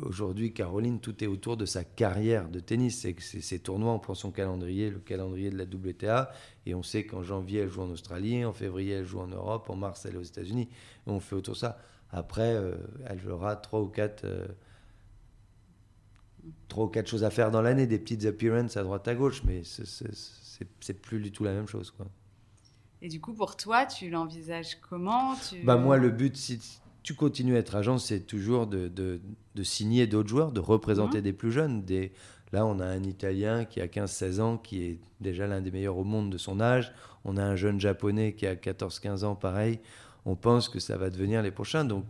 [0.03, 3.01] aujourd'hui, Caroline, tout est autour de sa carrière de tennis.
[3.01, 6.31] C'est ses tournois, on prend son calendrier, le calendrier de la WTA,
[6.67, 9.69] et on sait qu'en janvier, elle joue en Australie, en février, elle joue en Europe,
[9.69, 10.69] en mars, elle est aux États-Unis.
[11.07, 11.79] On fait autour de ça.
[12.13, 12.57] Après,
[13.07, 14.25] elle aura trois ou quatre
[16.69, 19.43] trois ou quatre choses à faire dans l'année, des petites appearances à droite à gauche,
[19.45, 21.91] mais c'est plus du tout la même chose.
[21.91, 22.07] Quoi.
[23.03, 25.35] Et du coup, pour toi, tu l'envisages comment?
[25.65, 26.59] Bah Moi, le but, si
[27.03, 29.21] tu continues à être agent, c'est toujours de, de,
[29.55, 31.25] de signer d'autres joueurs, de représenter mhm.
[31.25, 31.83] des plus jeunes.
[31.85, 32.13] Des...
[32.53, 35.99] Là, on a un Italien qui a 15-16 ans, qui est déjà l'un des meilleurs
[35.99, 36.93] au monde de son âge.
[37.25, 39.81] On a un jeune Japonais qui a 14-15 ans, pareil.
[40.25, 41.85] On pense que ça va devenir les prochains.
[41.85, 42.05] Donc,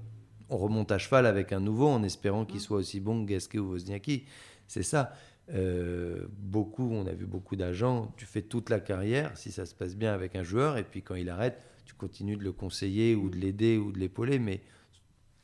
[0.49, 2.61] on remonte à cheval avec un nouveau en espérant qu'il mm.
[2.61, 4.25] soit aussi bon que Gasquet ou Wozniacki.
[4.67, 5.13] C'est ça.
[5.55, 9.75] Euh, beaucoup, on a vu beaucoup d'agents, tu fais toute la carrière, si ça se
[9.75, 13.15] passe bien avec un joueur, et puis quand il arrête, tu continues de le conseiller
[13.15, 14.61] ou de l'aider ou de l'épauler, mais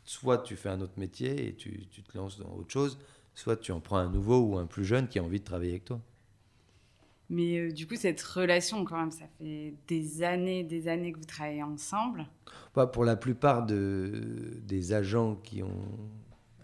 [0.03, 2.99] soit tu fais un autre métier et tu, tu, te lances dans autre chose,
[3.35, 5.73] soit tu en prends un nouveau ou un plus jeune qui a envie de travailler
[5.73, 6.01] avec toi.
[7.31, 11.19] Mais euh, du coup, cette relation, quand même, ça fait des années, des années que
[11.19, 12.27] vous travaillez ensemble.
[12.93, 15.89] Pour la plupart de, des agents qui ont,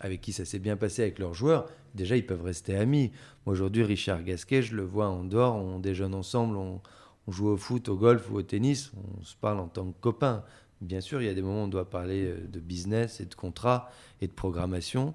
[0.00, 3.12] avec qui ça s'est bien passé avec leurs joueurs, déjà, ils peuvent rester amis.
[3.46, 6.80] Moi, aujourd'hui, Richard Gasquet, je le vois en dehors, on déjeune ensemble, on,
[7.28, 8.90] joue au foot, au golf ou au tennis,
[9.20, 10.44] on se parle en tant que copains.
[10.80, 13.26] Bien sûr, il y a des moments où on doit parler euh, de business et
[13.26, 13.90] de contrat
[14.22, 15.14] et de programmation.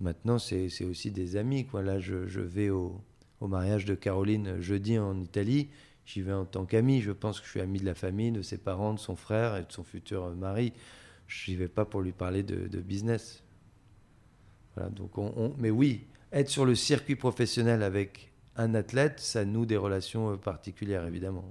[0.00, 1.66] Maintenant, c'est aussi des amis.
[1.74, 3.00] Là, je vais au,
[3.42, 5.68] au mariage de Caroline jeudi en Italie.
[6.06, 7.00] J'y vais en tant qu'ami.
[7.00, 9.56] Je pense que je suis ami de la famille, de ses parents, de son frère
[9.56, 10.72] et de son futur mari.
[11.26, 13.42] Je n'y vais pas pour lui parler de, business.
[14.92, 19.76] Donc on, mais oui, être sur le circuit professionnel avec un athlète, ça noue des
[19.76, 21.44] relations euh, particulières, évidemment.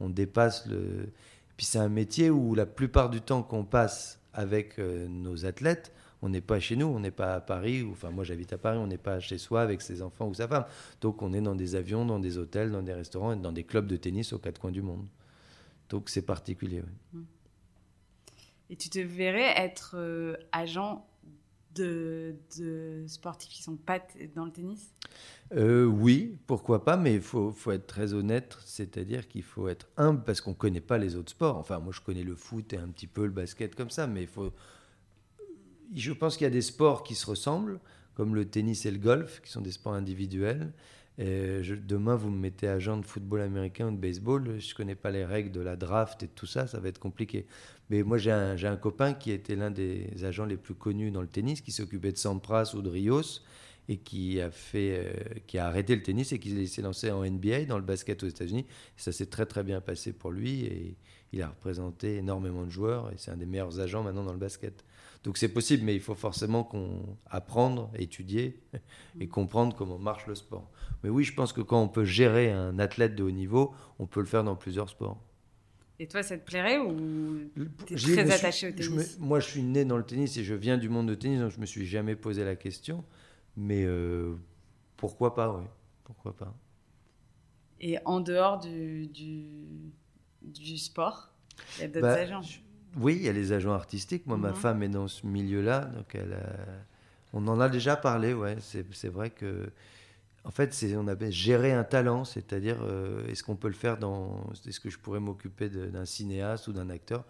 [0.00, 1.10] On, dépasse le.
[1.56, 5.92] Puis c'est un métier où la plupart du temps qu'on passe avec euh, nos athlètes,
[6.22, 8.58] on n'est pas chez nous, on n'est pas à Paris, ou, enfin moi j'habite à
[8.58, 10.64] Paris, on n'est pas chez soi avec ses enfants ou sa femme.
[11.00, 13.64] Donc on est dans des avions, dans des hôtels, dans des restaurants, et dans des
[13.64, 15.06] clubs de tennis aux quatre coins du monde.
[15.88, 16.82] Donc c'est particulier.
[17.12, 17.20] Mmh.
[18.70, 21.06] Et tu te verrais être euh, agent
[21.74, 22.36] de,
[23.06, 24.00] sportifs qui sont pas
[24.34, 24.94] dans le tennis?
[25.54, 29.88] Euh, Oui, pourquoi pas, mais il faut, faut, être très honnête, c'est-à-dire qu'il faut être
[29.96, 31.56] humble parce qu'on ne connaît pas les autres sports.
[31.56, 34.22] Enfin, moi je connais le foot et un petit peu le basket comme ça, mais
[34.22, 34.52] il faut
[35.94, 37.80] je pense qu'il y a des sports qui se ressemblent,
[38.14, 40.72] comme le tennis et le golf, qui sont des sports individuels.
[41.18, 45.10] Demain, vous me mettez agent de football américain ou de baseball, je ne connais pas
[45.10, 47.46] les règles de la draft et tout ça, ça va être compliqué.
[47.90, 51.20] Mais moi, j'ai un, un, copain qui était l'un des agents les plus connus dans
[51.20, 53.42] le tennis, qui s'occupait de Sampras ou de Rios,
[53.88, 57.24] et qui a, fait, euh, qui a arrêté le tennis et qui s'est lancé en
[57.24, 58.66] NBA, dans le basket aux États-Unis.
[58.96, 60.96] Ça s'est très très bien passé pour lui, et
[61.32, 64.38] il a représenté énormément de joueurs, et c'est un des meilleurs agents maintenant dans le
[64.38, 64.84] basket.
[65.24, 68.60] Donc c'est possible, mais il faut forcément qu'on apprendre, étudier
[69.20, 70.68] et comprendre comment marche le sport.
[71.04, 74.06] Mais oui, je pense que quand on peut gérer un athlète de haut niveau, on
[74.06, 75.22] peut le faire dans plusieurs sports.
[75.98, 77.48] Et toi, ça te plairait ou
[77.86, 79.18] tu es très attaché au tennis?
[79.20, 81.52] Moi, je suis né dans le tennis et je viens du monde de tennis, donc
[81.52, 83.04] je me suis jamais posé la question.
[83.56, 84.34] Mais euh,
[84.96, 85.64] pourquoi pas, oui.
[86.02, 86.54] Pourquoi pas.
[87.80, 89.06] Et en dehors du,
[90.42, 91.32] du, sport,
[91.76, 92.42] il y a d'autres bah, agents?
[92.96, 94.26] Oui, il y a les agents artistiques.
[94.26, 94.56] Moi, ma mhm.
[94.56, 96.38] femme est dans ce milieu-là, donc elle
[97.32, 98.34] on en a déjà parlé.
[98.34, 99.70] Ouais, c'est vrai que,
[100.44, 103.98] en fait, c'est on appelle gérer un talent, c'est-à-dire euh, est-ce qu'on peut le faire
[103.98, 107.24] dans, est-ce que je pourrais m'occuper d'un cinéaste ou d'un acteur?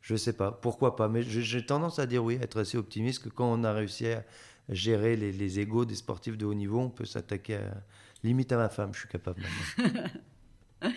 [0.00, 1.08] Je sais pas, pourquoi pas?
[1.08, 4.22] Mais j'ai tendance à dire oui, être assez optimiste que quand on a réussi à
[4.68, 7.74] gérer les, les égaux des sportifs de haut niveau, on peut s'attaquer à
[8.24, 8.92] limite à ma femme.
[8.92, 9.42] Je suis capable
[9.78, 10.08] maintenant.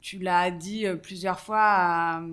[0.00, 2.28] tu l'as dit euh, plusieurs fois à, euh,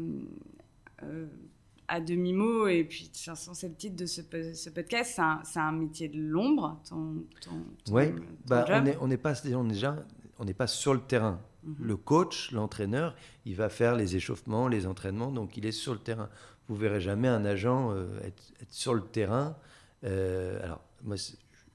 [1.88, 4.22] à demi-mot, et puis c'est le titre de ce,
[4.54, 6.82] ce podcast, c'est un, métier de l'ombre,
[7.90, 8.06] Oui,
[8.48, 8.66] bah,
[9.02, 9.96] on n'est pas, on déjà,
[10.40, 11.40] on n'est pas sur le terrain.
[11.64, 11.76] Mhm.
[11.80, 16.00] Le coach, l'entraîneur, il va faire les échauffements, les entraînements, donc il est sur le
[16.00, 16.30] terrain.
[16.68, 19.56] Vous verrez jamais un agent euh, être, sur le terrain.
[20.04, 21.16] Euh, alors, moi,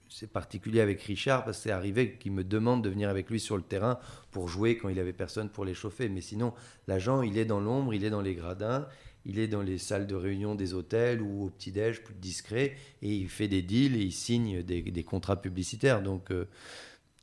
[0.08, 3.38] c'est particulier avec Richard parce que c'est arrivé qu'il me demande de venir avec lui
[3.38, 4.00] sur le terrain
[4.32, 6.08] pour jouer quand il avait personne pour l'échauffer.
[6.08, 6.52] Mais sinon,
[6.88, 8.88] l'agent, il est dans l'ombre, il est dans les gradins
[9.26, 13.14] il est dans les salles de réunion des hôtels ou au petit-déj plus discret et
[13.14, 16.02] il fait des deals et il signe des, contrats publicitaires.
[16.02, 16.46] Donc euh,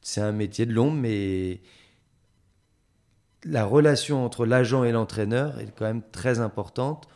[0.01, 1.59] c'est un métier de l'ombre, mais
[3.43, 7.07] la relation entre l'agent et l'entraîneur est quand même très importante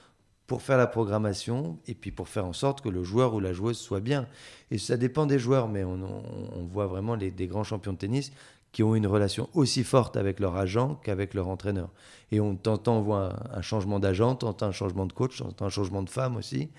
[0.47, 3.53] pour faire la programmation et puis pour faire en sorte que le joueur ou la
[3.53, 4.27] joueuse soit bien.
[4.69, 8.33] Et ça dépend des joueurs, mais on, voit vraiment les, des grands champions de tennis
[8.71, 11.89] qui ont une relation aussi forte avec leur agent qu'avec leur entraîneur.
[12.31, 16.03] Et on t'entend voir un, changement d'agent, t'entends un changement de coach, t'entends un changement
[16.03, 16.69] de femme aussi.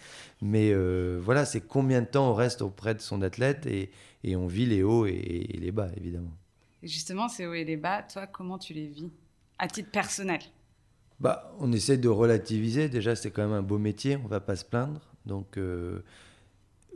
[0.40, 3.90] Mais euh, voilà, c'est combien de temps on reste auprès de son athlète et,
[4.24, 6.32] et on vit les hauts et, les bas, évidemment.
[6.82, 9.10] Et justement, ces hauts et les bas, toi, comment tu les vis
[9.58, 10.40] à titre personnel?
[11.20, 12.88] Bah, On essaie de relativiser.
[12.88, 15.00] Déjà, c'est quand même un beau métier, on va pas se plaindre.
[15.26, 16.02] Donc, euh,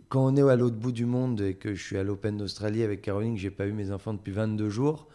[0.09, 2.83] quand on est à l'autre bout du monde et que je suis à l'Open d'Australie
[2.83, 5.09] avec Caroline, que j'ai pas eu mes enfants depuis 22 jours,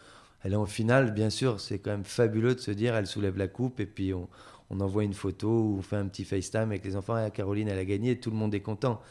[0.44, 3.38] elle est en finale, bien sûr, c'est quand même fabuleux de se dire, elle soulève
[3.38, 4.28] la coupe et puis on,
[4.80, 7.16] envoie une photo ou on fait un petit FaceTime avec les enfants.
[7.16, 9.02] Ah, Caroline, elle a gagné, tout le monde est content.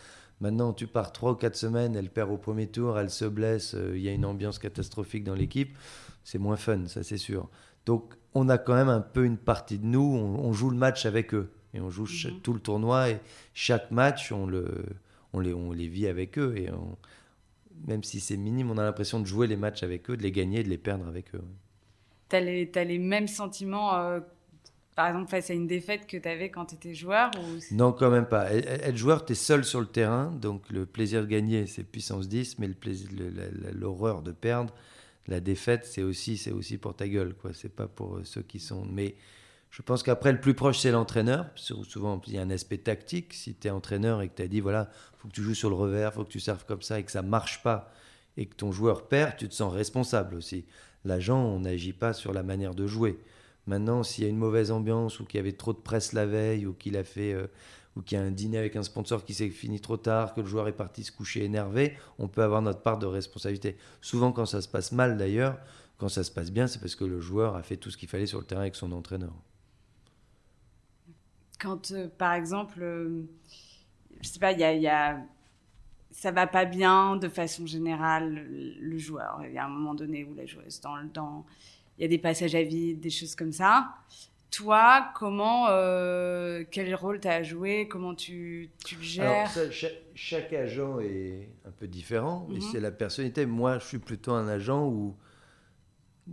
[0.41, 3.75] Maintenant, tu pars trois ou quatre semaines, elle perd au premier tour, elle se blesse,
[3.75, 5.77] euh, il y a une ambiance catastrophique dans l'équipe.
[6.25, 7.49] C'est moins fun, ça c'est sûr.
[7.85, 11.05] Donc, on a quand même un peu une partie de nous, on, joue le match
[11.05, 11.51] avec eux.
[11.75, 12.41] Et on joue mhm.
[12.41, 13.21] tout le tournoi et
[13.53, 14.67] chaque match, on le,
[15.33, 16.55] on les, on les vit avec eux.
[16.57, 16.69] Et
[17.87, 20.33] même si c'est minime, on a l'impression de jouer les matchs avec eux, de les
[20.33, 21.43] gagner, de les perdre avec eux.
[22.29, 24.21] Tu as, les mêmes sentiments, euh,
[24.95, 27.75] par exemple, face à une défaite que tu avais quand tu étais joueur ou...
[27.75, 28.53] Non, quand même pas.
[28.53, 32.29] Être joueur, tu es seul sur le terrain, donc le plaisir de gagner, c'est puissance
[32.29, 32.71] 10, mais
[33.73, 34.73] l'horreur de perdre,
[35.27, 37.53] la défaite, c'est aussi, aussi pour ta gueule, quoi.
[37.53, 38.85] C'est pas pour euh, ceux qui sont.
[38.91, 39.15] Mais
[39.71, 41.47] je pense qu'après, le plus proche, c'est l'entraîneur.
[41.55, 43.33] Souvent, il y a un aspect tactique.
[43.33, 45.71] Si tu es entraîneur et que tu as dit, voilà, faut que tu joues sur
[45.71, 47.93] le revers, faut que tu serves comme ça et que ça marche pas
[48.37, 50.65] et que ton joueur perd, tu te sens responsable aussi.
[51.05, 53.19] L'agent, on n'agit pas sur la manière de jouer.
[53.67, 56.27] Maintenant, s'il y a une mauvaise ambiance ou qu'il y avait trop de presse la
[56.27, 57.47] veille ou qu'il a fait euh,
[57.97, 60.41] ou qu'il y a un dîner avec un sponsor qui s'est fini trop tard, que
[60.41, 63.77] le joueur est parti se coucher énervé, on peut avoir notre part de responsabilité.
[64.01, 65.59] Souvent, quand ça se passe mal d'ailleurs,
[65.99, 68.09] quand ça se passe bien, c'est parce que le joueur a fait tout ce qu'il
[68.09, 69.35] fallait sur le terrain avec son entraîneur.
[71.61, 73.23] Quand, euh, par exemple, euh,
[74.21, 75.21] je sais pas, il y a,
[76.11, 78.47] ça va pas bien de façon générale,
[78.81, 79.41] le, joueur.
[79.47, 81.45] Il y a un moment donné où la joueuse, dans, dans,
[81.99, 83.95] il y a des passages à vide, des choses comme ça.
[84.51, 89.51] Toi, comment, euh, quel rôle tu as joué Comment tu, tu le gères?
[90.15, 92.63] chaque, agent est un peu différent, mais mhm.
[92.73, 93.47] c'est la personnalité.
[93.47, 95.15] Moi, je suis plutôt un agent où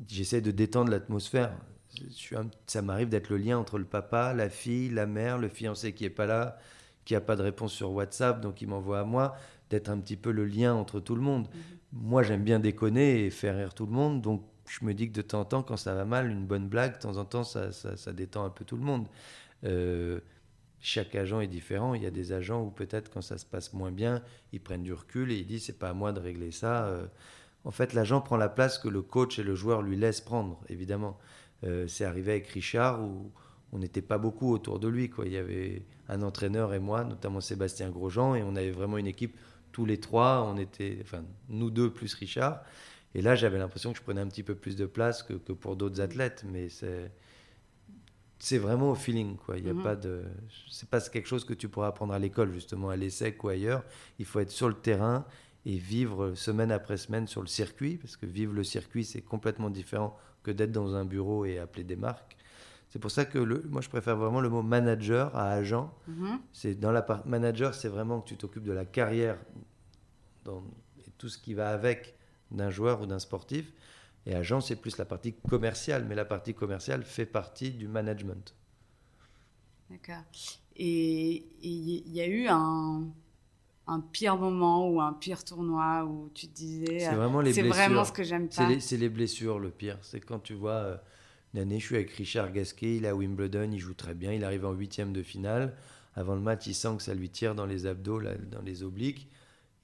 [0.07, 1.53] j'essaie de détendre l'atmosphère
[2.67, 6.05] ça m'arrive d'être le lien entre le papa, la fille, la mère, le fiancé qui
[6.05, 6.57] est pas là,
[7.05, 9.35] qui a pas de réponse sur WhatsApp, donc il m'envoie à moi,
[9.69, 11.47] d'être un petit peu le lien entre tout le monde.
[11.47, 11.61] Mhm.
[11.93, 15.15] Moi, j'aime bien déconner et faire rire tout le monde, donc je me dis que
[15.15, 17.43] de temps en temps, quand ça va mal, une bonne blague, de temps en temps,
[17.43, 19.07] ça, ça, détend un peu tout le monde.
[19.63, 20.19] Euh,
[20.79, 21.93] chaque agent est différent.
[21.93, 24.83] Il y a des agents où peut-être quand ça se passe moins bien, ils prennent
[24.83, 26.85] du recul et ils disent c'est pas à moi de régler ça.
[26.85, 27.07] Euh,
[27.63, 30.59] en fait, l'agent prend la place que le coach et le joueur lui laissent prendre,
[30.69, 31.17] évidemment.
[31.63, 33.31] Euh, c'est arrivé avec Richard où
[33.71, 35.09] on n'était pas beaucoup autour de lui.
[35.09, 35.25] Quoi.
[35.25, 39.07] Il y avait un entraîneur et moi, notamment Sébastien Grosjean, et on avait vraiment une
[39.07, 39.35] équipe
[39.71, 40.43] tous les trois.
[40.47, 42.61] On était, enfin, nous deux plus Richard.
[43.15, 45.75] Et là, j'avais l'impression que je prenais un petit peu plus de place que, pour
[45.75, 47.11] d'autres athlètes, mais c'est
[48.39, 49.83] c'est vraiment au feeling quoi il y a mhm.
[49.83, 50.23] pas de
[50.69, 53.83] c'est pas quelque chose que tu pourras apprendre à l'école justement à l'ESSEC ou ailleurs
[54.19, 55.25] il faut être sur le terrain
[55.67, 59.69] et vivre semaine après semaine sur le circuit parce que vivre le circuit c'est complètement
[59.69, 62.37] différent que d'être dans un bureau et appeler des marques.
[62.87, 65.93] C'est pour ça que le, moi, je préfère vraiment le mot manager à agent.
[66.07, 66.39] Mhm.
[66.53, 69.37] C'est dans la part manager, c'est vraiment que tu t'occupes de la carrière
[70.45, 70.63] dans,
[71.05, 72.15] et tout ce qui va avec
[72.49, 73.73] d'un joueur ou d'un sportif.
[74.25, 78.55] Et agent, c'est plus la partie commerciale, mais la partie commerciale fait partie du management.
[79.89, 80.23] D'accord.
[80.77, 83.07] Et il y a eu un,
[83.87, 87.73] un pire moment ou un pire tournoi où tu te disais c'est vraiment les blessures
[87.73, 88.79] vraiment ce que j'aime pas.
[88.79, 89.97] c'est les, blessures le pire.
[90.01, 90.97] C'est quand tu vois euh,
[91.53, 94.33] une année je suis avec Richard Gasquet il est à Wimbledon il joue très bien
[94.33, 95.73] il arrive en huitième de finale.
[96.15, 99.29] Avant le match il sent que ça lui tire dans les abdos dans les obliques.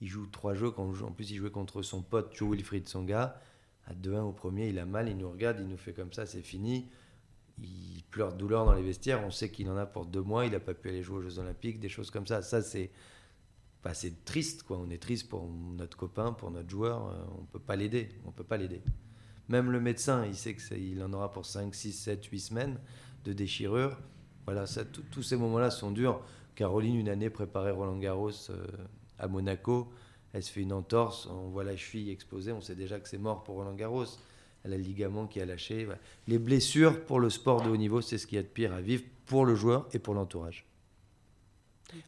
[0.02, 3.40] Il joue trois jeux en plus il jouait contre son pote Joe Wilfried Songa
[3.88, 6.26] à 2-1 au premier il a mal il nous regarde il nous fait comme ça
[6.26, 6.90] c'est fini.
[7.62, 10.46] Il pleure de douleur dans les vestiaires on sait qu'il en a pour deux mois
[10.46, 12.42] il n'a pas pu aller jouer aux Jeux Olympiques des choses comme ça.
[12.42, 12.92] Ça c'est
[13.94, 14.78] c'est triste, quoi.
[14.78, 15.46] On est triste pour
[15.78, 17.08] notre copain, pour notre joueur.
[17.08, 18.10] Euh, on peut pas l'aider.
[18.26, 18.82] On peut pas l'aider.
[19.50, 22.80] Même le médecin, il sait qu'il en aura pour 5, 6, 7, 8 semaines
[23.26, 23.98] de déchirure.
[24.46, 26.22] Voilà, ça, tous ces moments-là sont durs.
[26.56, 28.66] Caroline, une année, préparait Roland Garros euh,
[29.20, 29.92] à Monaco.
[30.32, 33.20] Elle se fait une entorse, on voit la cheville exploser, on sait déjà que c'est
[33.20, 34.06] mort pour Roland Garros.
[34.64, 35.88] Elle a le ligament qui a lâché.
[36.28, 38.74] Les blessures pour le sport de haut niveau, c'est ce qu'il y a de pire
[38.74, 40.66] à vivre pour le joueur et pour l'entourage.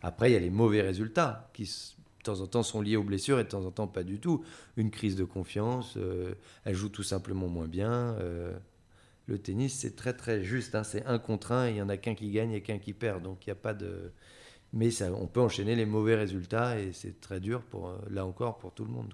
[0.02, 3.04] Après, il y a les mauvais résultats qui, de temps en temps, sont liés aux
[3.04, 4.44] blessures et de temps en temps, pas du tout.
[4.78, 6.34] Une crise de confiance, euh,
[6.64, 8.16] elle joue tout simplement moins bien.
[8.20, 8.58] Euh,
[9.28, 10.76] le tennis, c'est très très juste.
[10.76, 10.84] Hein.
[10.84, 13.24] c'est un contre un, il y en a qu'un qui gagne et qu'un qui perd.
[13.24, 14.12] Donc il n'y a pas de.
[14.74, 18.26] Mais ça, on peut enchaîner les mauvais résultats et c'est très dur, pour, euh, là
[18.26, 19.14] encore, pour tout le monde.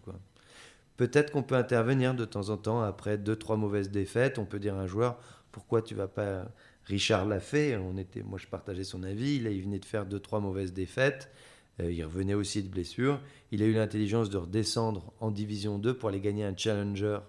[0.97, 4.39] Peut-être qu'on peut intervenir de temps en temps après deux, trois mauvaises défaites.
[4.39, 5.19] On peut dire à un joueur,
[5.51, 6.47] pourquoi tu vas pas...
[6.91, 10.19] Richard l'a fait, on était, moi je partageais son avis, il, venait de faire deux,
[10.19, 11.31] trois mauvaises défaites.
[11.79, 13.21] Euh, il revenait aussi de blessure.
[13.53, 17.19] Il a eu l'intelligence de redescendre en Division 2 pour aller gagner un Challenger.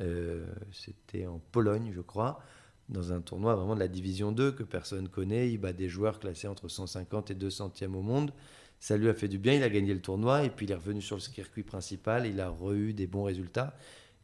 [0.00, 2.40] Euh, c'était en Pologne, je crois,
[2.88, 5.50] dans un tournoi vraiment de la Division 2 que personne connaît.
[5.50, 8.32] Il bat des joueurs classés entre 150 et 200e au monde.
[8.78, 10.76] Ça lui a fait du bien, il a gagné le tournoi et puis il est
[10.76, 12.28] revenu sur le circuit principal.
[12.28, 13.74] Il a eu des bons résultats.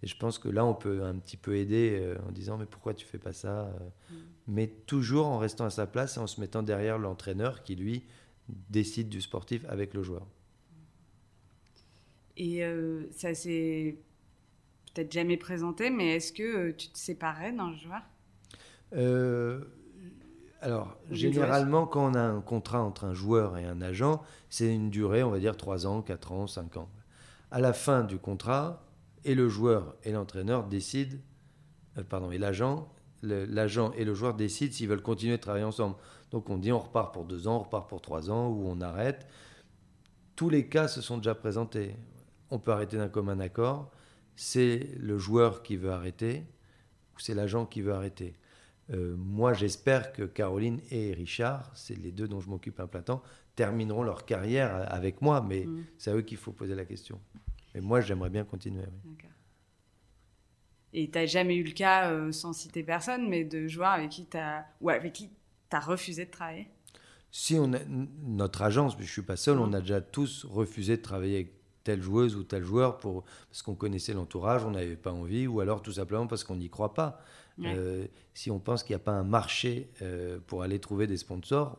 [0.02, 2.66] Et je pense que là, on peut un petit peu aider euh, en disant Mais
[2.66, 3.70] pourquoi tu fais pas ça
[4.10, 4.14] mm.
[4.48, 8.04] Mais toujours en restant à sa place et en se mettant derrière l'entraîneur qui, lui,
[8.48, 10.26] décide du sportif avec le joueur.
[12.36, 13.96] Et euh, ça s'est
[14.94, 18.02] peut-être jamais présenté, mais est-ce que euh, tu te séparais d'un joueur?
[18.94, 19.60] Euh,
[20.60, 24.90] Alors, généralement, quand on a un contrat entre un joueur et un agent, c'est une
[24.90, 26.90] durée, on va dire 3 ans, 4 ans, 5 ans.
[27.50, 28.85] À la fin du contrat,
[29.26, 31.18] et le joueur et l'entraîneur décident,
[32.08, 32.88] pardon, et l'agent,
[33.22, 35.96] l'agent et le joueur décident s'ils veulent continuer de travailler ensemble.
[36.30, 38.80] Donc on dit on repart pour deux ans, on repart pour trois ans, ou on
[38.80, 39.26] arrête.
[40.36, 41.96] Tous les cas se sont déjà présentés.
[42.50, 43.90] On peut arrêter d'un commun accord.
[44.36, 46.44] C'est le joueur qui veut arrêter,
[47.14, 48.36] ou c'est l'agent qui veut arrêter.
[48.92, 53.02] Euh, moi, j'espère que Caroline et Richard, c'est les deux dont je m'occupe un plein
[53.02, 53.22] temps,
[53.56, 55.84] termineront leur carrière avec moi, mais mmh.
[55.98, 57.18] c'est à eux qu'il faut poser la question.
[57.76, 58.84] Mais moi, j'aimerais bien continuer.
[60.94, 64.08] Et tu n'as jamais eu le cas, euh, sans citer personne, mais de joueurs avec
[64.08, 66.70] qui tu as, ou avec qui tu as refusé de travailler?
[67.30, 67.78] Si on a,
[68.22, 71.52] notre agence, je ne suis pas seul, on a déjà tous refusé de travailler avec
[71.84, 75.60] telle joueuse ou tel joueur pour, parce qu'on connaissait l'entourage, on n'avait pas envie, ou
[75.60, 77.20] alors tout simplement parce qu'on n'y croit pas.
[77.62, 81.18] Euh, si on pense qu'il n'y a pas un marché euh, pour aller trouver des
[81.18, 81.78] sponsors,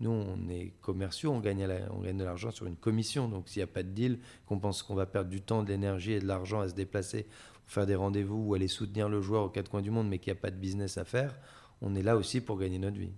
[0.00, 3.28] nous, on est commerciaux, on gagne, de l'argent sur une commission.
[3.28, 5.68] Donc, s'il n'y a pas de deal, qu'on pense qu'on va perdre du temps, de
[5.68, 7.24] l'énergie et de l'argent à se déplacer
[7.64, 10.18] pour faire des rendez-vous ou aller soutenir le joueur aux quatre coins du monde, mais
[10.18, 11.36] qu'il n'y a pas de business à faire,
[11.80, 13.12] on est là aussi pour gagner notre vie.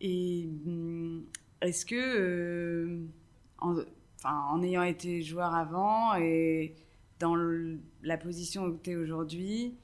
[0.00, 1.24] Et hum,
[1.62, 3.06] est-ce que, euh,
[3.58, 3.76] en,
[4.24, 6.74] en, ayant été joueur avant et
[7.18, 7.34] dans
[8.02, 9.74] la position où tu es aujourd'hui,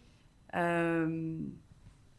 [0.55, 1.39] euh,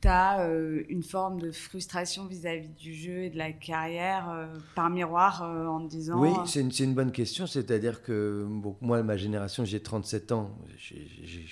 [0.03, 4.47] tu as euh, une forme de frustration vis-à-vis du jeu et de la carrière euh,
[4.75, 6.19] par miroir euh, en te disant...
[6.19, 7.47] Oui, c'est une, une, bonne question.
[7.47, 8.45] C'est-à-dire que
[8.81, 10.51] moi, ma génération, j'ai 37 ans.
[10.77, 10.95] je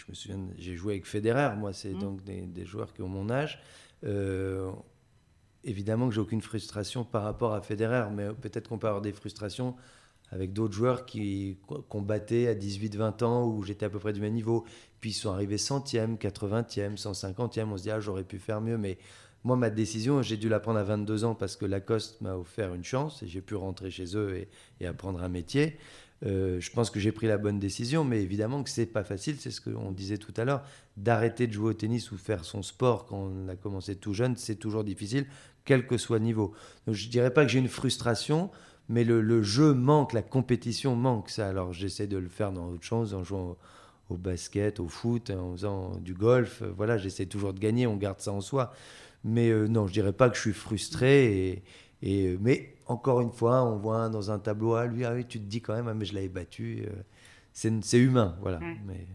[0.09, 1.55] me souviens, j'ai joué avec Federer.
[1.55, 1.99] Moi, c'est mmh.
[1.99, 3.61] donc des, des, joueurs qui ont mon âge.
[5.63, 9.13] évidemment que j'ai aucune frustration par rapport à Federer, mais peut-être qu'on peut avoir des
[9.13, 9.75] frustrations
[10.31, 11.57] avec d'autres joueurs qui
[11.89, 14.65] combattaient à 18-20 ans où j'étais à peu près du même niveau.
[15.01, 17.65] Puis ils sont arrivés centième, 80e, 150e.
[17.65, 18.77] On se dit, ah, j'aurais pu faire mieux.
[18.77, 18.97] Mais
[19.43, 22.73] moi, ma décision, j'ai dû la prendre à 22 ans parce que Lacoste m'a offert
[22.73, 24.47] une chance et j'ai pu rentrer chez eux
[24.79, 25.77] et, apprendre un métier.
[26.23, 29.37] Euh, je pense que j'ai pris la bonne décision, mais évidemment que c'est pas facile.
[29.39, 30.63] C'est ce qu'on disait tout à l'heure.
[30.95, 34.37] D'arrêter de jouer au tennis ou faire son sport quand on a commencé tout jeune,
[34.37, 35.25] c'est toujours difficile,
[35.65, 36.53] quel que soit le niveau.
[36.85, 38.51] Donc, je dirais pas que j'ai une frustration
[38.91, 41.29] mais le, jeu manque, la compétition manque.
[41.29, 41.47] Ça.
[41.47, 43.57] Alors j'essaie de le faire dans autre chose, en jouant au,
[44.17, 46.63] basket, au foot, en faisant du golf.
[46.75, 48.73] Voilà, j'essaie toujours de gagner, on garde ça en soi.
[49.23, 51.63] Mais euh, non, je dirais pas que je suis frustré.
[52.01, 55.25] Et, euh, mais encore une fois, on voit dans un tableau, ah, lui, ah, oui,
[55.25, 56.85] tu te dis quand même, ah, mais je l'avais battu.
[56.87, 57.01] Euh,
[57.53, 58.59] c'est humain, voilà.
[58.85, 59.05] Mais...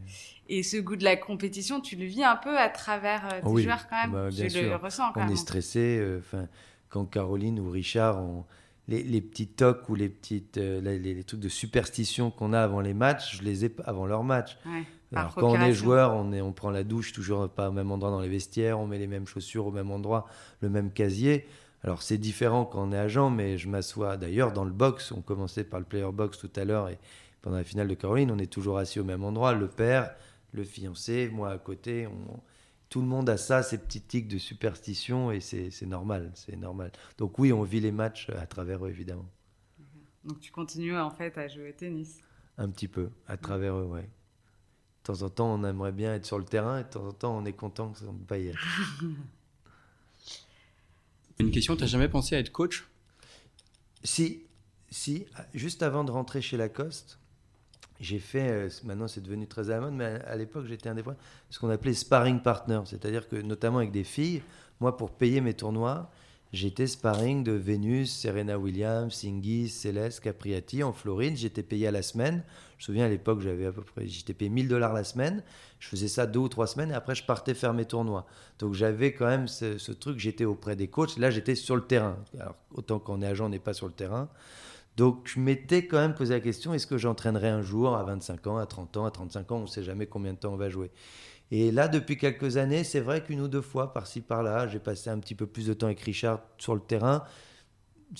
[0.49, 3.89] Et ce goût de la compétition, tu le vis un peu à travers tes joueurs
[3.89, 4.13] quand même?
[4.13, 6.17] Bah, bien tu le ressens quand on est stressé.
[6.19, 6.47] Enfin,
[6.89, 8.45] quand Caroline ou Richard ont
[8.88, 12.81] les, les, petits tocs ou les, petites, euh, les, trucs de superstition qu'on a avant
[12.81, 14.59] les matchs, je les ai avant leur match.
[15.14, 17.90] Alors quand on est joueur, on, est, on prend la douche toujours pas au même
[17.90, 20.27] endroit dans les vestiaires, on met les mêmes chaussures au même endroit,
[20.61, 21.46] le même casier.
[21.85, 25.12] Alors c'est différent quand on est agent, mais je m'assois d'ailleurs dans le box.
[25.12, 26.99] On commençait par le player box tout à l'heure et
[27.42, 29.53] pendant la finale de Caroline, on est toujours assis au même endroit.
[29.53, 30.11] Le père,
[30.53, 32.40] le fiancé, moi à côté, on,
[32.97, 36.91] tout le monde a ça, ces petits tics de superstition, et c'est normal, c'est normal.
[37.19, 39.29] Donc oui, on vit les matchs à travers eux, évidemment.
[40.25, 42.23] Donc tu continues en fait à jouer au tennis
[42.57, 44.01] Un petit peu, à travers eux, oui.
[44.01, 44.07] De
[45.03, 47.37] temps en temps, on aimerait bien être sur le terrain, et de temps en temps,
[47.37, 48.59] on est content qu'on ne peut pas y être.
[51.38, 52.88] Une question, tu n'as jamais pensé à être coach?
[54.05, 54.47] Si,
[54.88, 57.19] si, juste avant de rentrer chez Lacoste,
[58.01, 60.94] j'ai fait, euh, maintenant c'est devenu très à la mode, mais à, l'époque j'étais un
[60.94, 61.17] des points,
[61.51, 64.42] ce qu'on appelait sparring partner, c'est-à-dire que notamment avec des filles,
[64.81, 66.11] moi pour payer mes tournois,
[66.53, 72.03] j'étais sparring de Vénus, Serena Williams, Singhi, Céleste, Capriati en Floride, j'étais payé à la
[72.03, 72.42] semaine.
[72.79, 75.42] Je me souviens à l'époque j'avais à peu près, j'étais payé 1000 dollars la semaine,
[75.79, 78.27] je faisais ça deux ou trois semaines et après je partais faire mes tournois.
[78.59, 81.83] Donc j'avais quand même ce, ce truc, j'étais auprès des coachs, là j'étais sur le
[81.83, 82.19] terrain.
[82.38, 84.29] Alors autant qu'on est agent, on n'est pas sur le terrain.
[84.97, 88.47] Donc je m'étais quand même posé la question, est-ce que j'entraînerai un jour à 25
[88.47, 90.57] ans, à 30 ans, à 35 ans, on ne sait jamais combien de temps on
[90.57, 90.90] va jouer.
[91.51, 95.11] Et là, depuis quelques années, c'est vrai qu'une ou deux fois, par-ci, par-là, j'ai passé
[95.11, 97.25] un petit peu plus de temps avec Richard sur le terrain.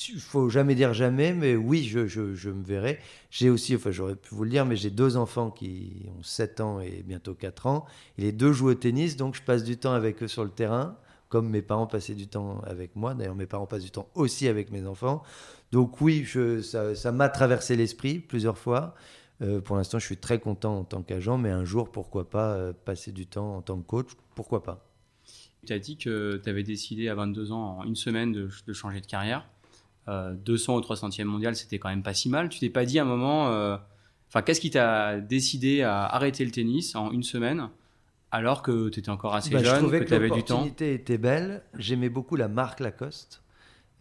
[0.09, 2.99] Il faut jamais dire jamais, mais oui, je, je, me verrai.
[3.31, 6.61] J'ai aussi, enfin j'aurais pu vous le dire, mais j'ai deux enfants qui ont 7
[6.61, 7.87] ans et bientôt 4 ans.
[8.19, 10.51] Et les deux jouent au tennis, donc je passe du temps avec eux sur le
[10.51, 10.97] terrain,
[11.29, 13.15] comme mes parents passaient du temps avec moi.
[13.15, 15.23] D'ailleurs, mes parents passent du temps aussi avec mes enfants.
[15.73, 18.95] Donc oui, je, ça m'a traversé l'esprit plusieurs fois.
[19.43, 22.55] Euh, pour l'instant, je suis très content en tant qu'agent, mais un jour, pourquoi pas
[22.55, 24.89] euh, passer du temps en tant que coach Pourquoi pas
[25.67, 29.01] Tu as dit que tu avais décidé à 22 ans, en une semaine, de, changer
[29.01, 29.47] de carrière.
[30.09, 32.49] 200 euh, au 300e mondial, c'était quand même pas si mal.
[32.49, 33.47] Tu t'es pas dit à un moment,
[34.29, 37.69] enfin, qu'est-ce qui t'a décidé à arrêter le tennis en une semaine
[38.33, 40.55] alors que tu étais encore assez bah, jeune, que, que tu avais du temps?
[40.55, 41.63] L'opportunité était belle.
[41.79, 43.43] J'aimais beaucoup la marque Lacoste.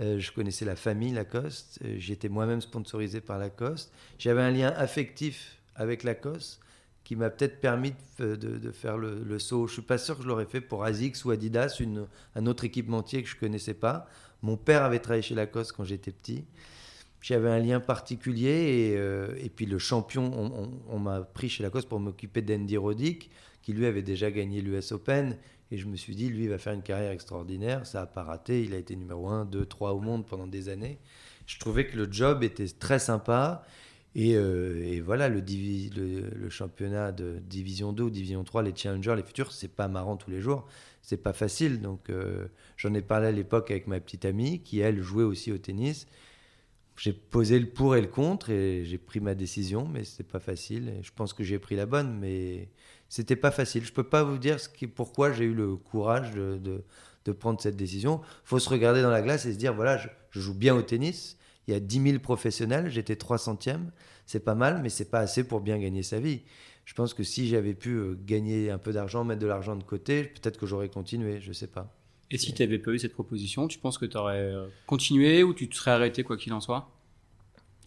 [0.01, 1.79] Euh, je connaissais la famille Lacoste.
[1.83, 3.91] Euh, j'étais moi-même sponsorisé par Lacoste.
[4.19, 6.59] J'avais un lien affectif avec Lacoste
[7.05, 9.67] qui m'a peut-être permis de, faire le, saut.
[9.67, 12.63] Je suis pas sûr que je l'aurais fait pour ASICS ou Adidas, une, un autre
[12.63, 14.09] équipementier que je connaissais pas.
[14.41, 16.45] Mon père avait travaillé chez Lacoste quand j'étais petit.
[17.21, 20.31] J'avais un lien particulier et, euh, et puis le champion,
[20.89, 23.29] on, m'a pris chez Lacoste pour m'occuper d'Andy Roddick,
[23.61, 25.37] qui lui avait déjà gagné l'US Open
[25.71, 27.85] et je me suis dit, lui, il va faire une carrière extraordinaire.
[27.85, 28.63] Ça n'a pas raté.
[28.63, 30.99] Il a été numéro 1, 2, 3 au monde pendant des années.
[31.47, 33.65] Je trouvais que le job était très sympa.
[34.13, 35.41] Et, euh, voilà, le,
[36.49, 40.29] championnat de Division 2 ou Division 3, les challengers, les futurs, c'est pas marrant tous
[40.29, 40.67] les jours.
[41.01, 41.81] C'est pas facile.
[41.81, 42.47] Donc, euh,
[42.77, 46.07] j'en ai parlé à l'époque avec ma petite amie qui, elle, jouait aussi au tennis.
[46.97, 50.39] J'ai posé le pour et le contre et j'ai pris ma décision, mais c'est pas
[50.39, 50.93] facile.
[51.01, 52.69] Je pense que j'ai pris la bonne, mais
[53.15, 53.85] c'était pas facile.
[53.85, 56.59] Je peux pas vous dire ce qui, pourquoi j'ai eu le courage de,
[57.23, 58.19] de, prendre cette décision.
[58.43, 60.81] Il faut se regarder dans la glace et se dire voilà, je, joue bien au
[60.81, 61.37] tennis.
[61.65, 63.85] Il y a 10 000 professionnels, j'étais 300e.
[64.25, 66.41] C'est pas mal, mais c'est pas assez pour bien gagner sa vie.
[66.83, 69.83] Je pense que si j'avais pu euh, gagner un peu d'argent, mettre de l'argent de
[69.83, 71.95] côté, peut-être que j'aurais continué, je sais pas.
[72.31, 75.41] Et si tu n'avais pas eu cette proposition, tu penses que tu aurais euh, continué
[75.41, 76.91] ou tu te serais arrêté quoi qu'il en soit?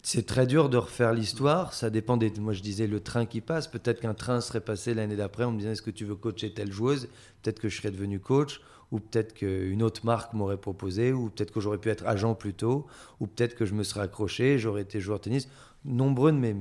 [0.01, 1.73] C'est très dur de refaire l'histoire.
[1.73, 2.31] Ça dépend des.
[2.39, 3.67] Moi, je disais le train qui passe.
[3.67, 6.53] Peut-être qu'un train serait passé l'année d'après en me disant est-ce que tu veux coacher
[6.53, 7.09] telle joueuse?
[7.41, 8.61] Peut-être que je serais devenu coach.
[8.91, 11.11] Ou peut-être qu'une autre marque m'aurait proposé.
[11.11, 12.87] Ou peut-être que j'aurais pu être agent plus tôt.
[13.19, 14.57] Ou peut-être que je me serais accroché.
[14.57, 15.49] J'aurais été joueur de tennis.
[15.85, 16.55] Nombreux de mes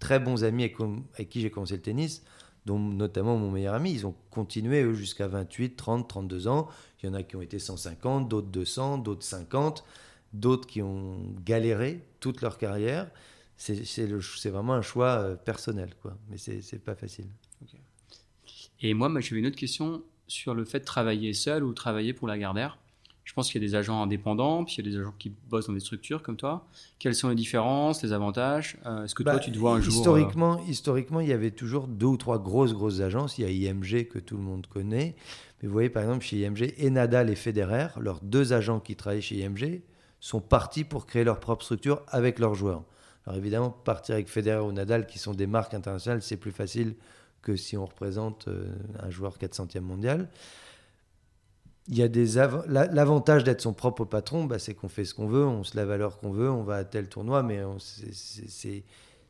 [0.00, 2.22] très bons amis avec, qui j'ai commencé le tennis,
[2.66, 6.68] dont notamment mon meilleur ami, ils ont continué eux jusqu'à 28, 30, 32 ans.
[7.02, 9.84] Il y en a qui ont été 150, d'autres 200, d'autres 50
[10.32, 13.10] d'autres qui ont galéré toute leur carrière.
[13.56, 16.16] C'est vraiment un choix euh, personnel, quoi.
[16.30, 17.26] mais c'est pas facile.
[18.80, 22.26] Et moi, j'avais une autre question sur le fait de travailler seul ou travailler pour
[22.26, 22.78] la Gardère.
[23.24, 25.30] Je pense qu'il y a des agents indépendants, puis il y a des agents qui
[25.48, 26.66] bossent dans des structures comme toi.
[26.98, 29.80] Quelles sont les différences, les avantages euh, Est-ce que toi, bah, tu te vois un
[29.80, 33.38] jour historiquement, historiquement, il y avait toujours deux ou trois grosses, grosses agences.
[33.38, 35.14] Il y a IMG que tout le monde connaît.
[35.60, 38.96] Mais vous voyez, par exemple, chez IMG, et Nadal et Federer, leurs deux agents qui
[38.96, 39.82] travaillent chez IMG,
[40.22, 42.84] sont partis pour créer leur propre structure avec leurs joueurs.
[43.26, 46.94] Alors évidemment, partir avec Federer ou Nadal, qui sont des marques internationales, c'est plus facile
[47.42, 48.70] que si on représente euh,
[49.00, 50.28] un joueur 400e mondial.
[51.88, 52.08] Il y
[52.68, 55.90] l'avantage d'être son propre patron, bah, c'est qu'on fait ce qu'on veut, on se lève
[55.90, 58.84] à l'heure qu'on veut, on va à tel tournoi, mais c'est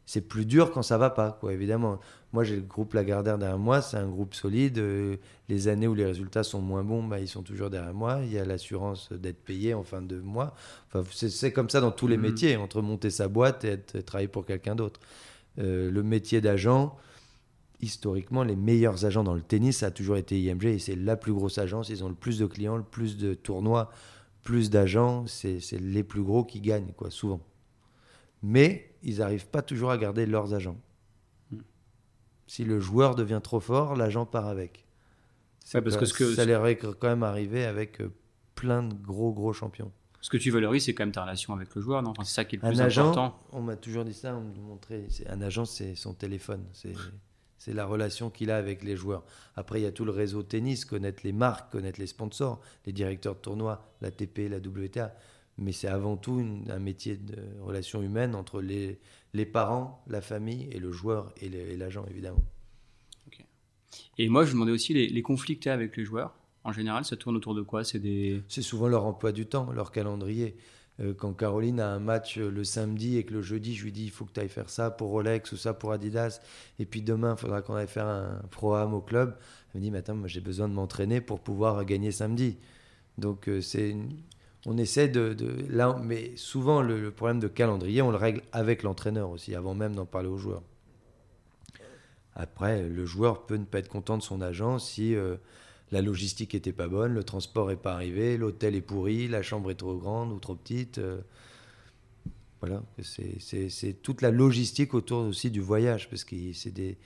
[0.07, 2.01] c'est plus dur quand ça va pas, quoi, évidemment.
[2.33, 4.79] Moi, j'ai le groupe Lagardère derrière moi, c'est un groupe solide.
[4.79, 5.17] Euh,
[5.49, 8.21] les années où les résultats sont moins bons, bah, ils sont toujours derrière moi.
[8.25, 10.55] Il y a l'assurance d'être payé en fin de mois.
[10.89, 12.23] Enfin, c'est comme ça dans tous les mmh.
[12.23, 15.01] métiers, entre monter sa boîte et être, travailler pour quelqu'un d'autre.
[15.59, 16.97] Euh, le métier d'agent,
[17.81, 21.17] historiquement, les meilleurs agents dans le tennis, ça a toujours été IMG et c'est la
[21.17, 21.91] plus grosse agence.
[21.91, 23.91] Ils ont le plus de clients, le plus de tournois,
[24.43, 25.27] plus d'agents.
[25.27, 27.41] C'est les plus gros qui gagnent, quoi, souvent.
[28.43, 30.79] Mais ils n'arrivent pas toujours à garder leurs agents.
[31.51, 31.59] Hmm.
[32.47, 34.87] Si le joueur devient trop fort, l'agent part avec.
[35.73, 38.13] parce que, que ça leur est quand même arrivé avec euh,
[38.55, 39.93] plein de gros gros champions.
[40.21, 42.15] Ce que tu valorises, c'est quand même ta relation avec le joueur, non?
[42.23, 43.41] C'est ça qui est le plus un agent, important.
[43.51, 45.09] On m'a toujours dit ça, on me montrait.
[45.29, 46.65] Un agent, c'est son téléphone.
[47.59, 49.25] C'est la relation qu'il a avec les joueurs.
[49.57, 52.93] Après, il y a tout le réseau tennis, connaître les marques, connaître les sponsors, les
[52.93, 55.13] directeurs de tournois, l'ATP, la WTA
[55.63, 58.99] mais c'est avant tout un métier de relation humaine entre les,
[59.33, 62.43] les parents, la famille et le joueur et l'agent, évidemment.
[64.19, 66.35] Et moi, je me demandais aussi les, conflits que tu as avec les joueurs.
[66.65, 67.85] En général, ça tourne autour de quoi?
[67.85, 68.43] C'est des...
[68.49, 70.57] souvent leur emploi du temps, leur calendrier.
[71.01, 73.93] Euh, quand Caroline a un match euh, le samedi et que le jeudi, je lui
[73.93, 76.41] dis il faut que tu ailles faire ça pour Rolex ou ça pour Adidas,
[76.79, 79.35] et puis demain, il faudra qu'on aille faire un pro-am au club,
[79.75, 82.59] elle me dit Attends, moi j'ai besoin de m'entraîner pour pouvoir gagner samedi.
[83.17, 83.97] Donc euh, c'est
[84.67, 85.37] on essaie de,
[85.69, 89.95] là, mais souvent le, problème de calendrier, on le règle avec l'entraîneur aussi, avant même
[89.95, 90.63] d'en parler aux joueurs.
[92.35, 95.37] Après, le joueur peut ne pas être content de son agent si euh,
[95.91, 99.71] la logistique était pas bonne, le transport est pas arrivé, l'hôtel est pourri, la chambre
[99.71, 100.99] est trop grande ou trop petite.
[100.99, 101.21] Euh,
[102.61, 106.97] voilà, c'est toute la logistique autour aussi du voyage, parce que c'est des,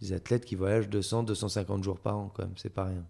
[0.00, 3.06] des, athlètes qui voyagent 200, 250 jours par an, quand même, c'est pas rien.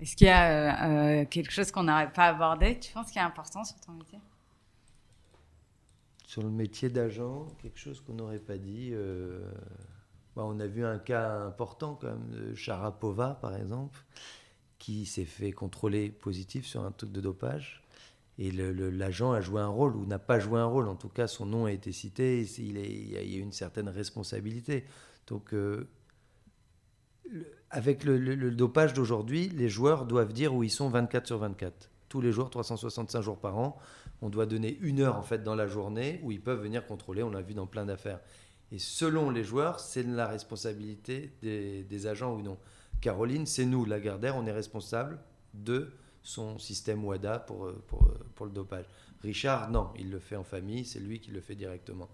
[0.00, 3.18] Est-ce qu'il y a euh, euh, quelque chose qu'on n'aurait pas abordé, tu penses, qui
[3.18, 4.18] est important sur ton métier?
[6.26, 8.90] Sur le métier d'agent, quelque chose qu'on n'aurait pas dit.
[8.92, 9.40] Euh,
[10.34, 13.98] bah, on a vu un cas important, même, de Sharapova, par exemple,
[14.78, 17.82] qui s'est fait contrôler positif sur un truc de dopage.
[18.38, 20.88] Et l'agent a joué un rôle, ou n'a pas joué un rôle.
[20.88, 22.42] En tout cas, son nom a été cité.
[22.58, 24.84] Il, il y a une certaine responsabilité.
[25.26, 25.54] Donc,
[27.70, 31.90] avec le, dopage d'aujourd'hui, les joueurs doivent dire où ils sont 24 sur 24.
[32.08, 33.76] Tous les jours, 365 jours par an.
[34.22, 37.22] On doit donner une heure en fait dans la journée où ils peuvent venir contrôler.
[37.22, 38.20] On l'a vu dans plein d'affaires.
[38.72, 42.56] Et selon les joueurs, c'est la responsabilité des, agents ou non.
[43.00, 45.18] Caroline, c'est nous, la Gardère, on est responsable
[45.54, 47.70] de son système WADA pour,
[48.34, 48.86] pour le dopage.
[49.22, 52.08] Richard, non, il le fait en famille, c'est lui qui le fait directement.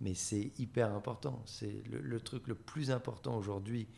[0.00, 1.42] Mais c'est hyper important.
[1.46, 3.88] C'est le, truc le plus important aujourd'hui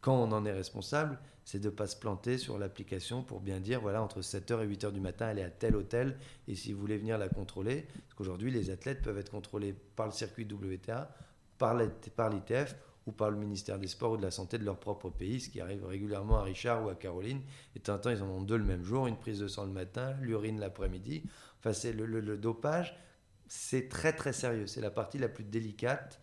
[0.00, 3.60] quand on en est responsable, c'est de ne pas se planter sur l'application pour bien
[3.60, 6.18] dire, voilà, entre 7h et 8h du matin, elle est à tel hôtel,
[6.48, 10.06] et si vous voulez venir la contrôler, parce qu'aujourd'hui, les athlètes peuvent être contrôlés par
[10.06, 11.14] le circuit WTA,
[11.58, 12.74] par l'ITF,
[13.06, 15.48] ou par le ministère des Sports ou de la Santé de leur propre pays, ce
[15.48, 17.40] qui arrive régulièrement à Richard ou à Caroline.
[17.74, 19.70] Et de temps ils en ont deux le même jour, une prise de sang le
[19.70, 21.22] matin, l'urine l'après-midi.
[21.60, 22.98] Enfin, c'est le, dopage,
[23.46, 24.66] c'est très très sérieux.
[24.66, 26.20] C'est la partie la plus délicate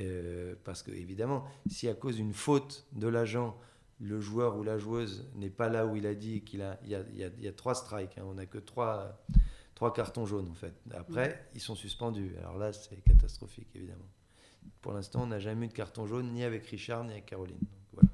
[0.00, 3.56] euh, parce que, évidemment, si à cause d'une faute de l'agent,
[4.00, 6.90] le joueur ou la joueuse n'est pas là où il a dit qu'il a, il
[6.90, 8.24] y a, trois strikes, hein.
[8.26, 9.24] on n'a que trois,
[9.74, 10.74] trois cartons jaunes en fait.
[10.92, 12.32] Après, ils sont suspendus.
[12.38, 14.08] Alors là, c'est catastrophique, évidemment.
[14.80, 17.58] Pour l'instant, on n'a jamais eu de carton jaune ni avec Richard ni avec Caroline.
[17.92, 18.08] voilà.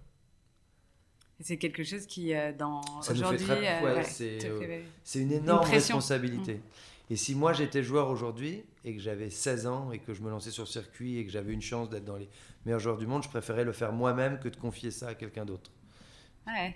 [1.41, 4.03] c'est quelque chose qui, euh, dans aujourd'hui, euh,
[5.03, 6.55] c'est une énorme responsabilité.
[6.55, 7.13] Mm.
[7.13, 10.31] Et si moi j'étais joueur aujourd'hui et que j'avais 16 ans et que je me
[10.31, 12.29] lançais sur circuit et que j'avais une chance d'être dans les
[12.65, 15.45] meilleurs joueurs du monde, je préférais le faire moi-même que de confier ça à quelqu'un
[15.45, 15.71] d'autre.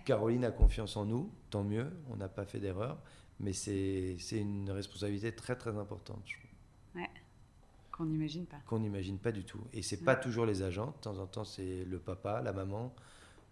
[0.04, 2.98] Caroline a confiance en nous, tant mieux, on n'a pas fait d'erreur,
[3.40, 7.02] mais c'est une responsabilité très très importante, je trouve.
[7.02, 7.10] Ouais.
[7.90, 8.58] Qu'on n'imagine pas.
[8.66, 9.60] Qu'on n'imagine pas du tout.
[9.72, 12.94] Et c'est pas toujours les agents, de temps en temps c'est le papa, la maman,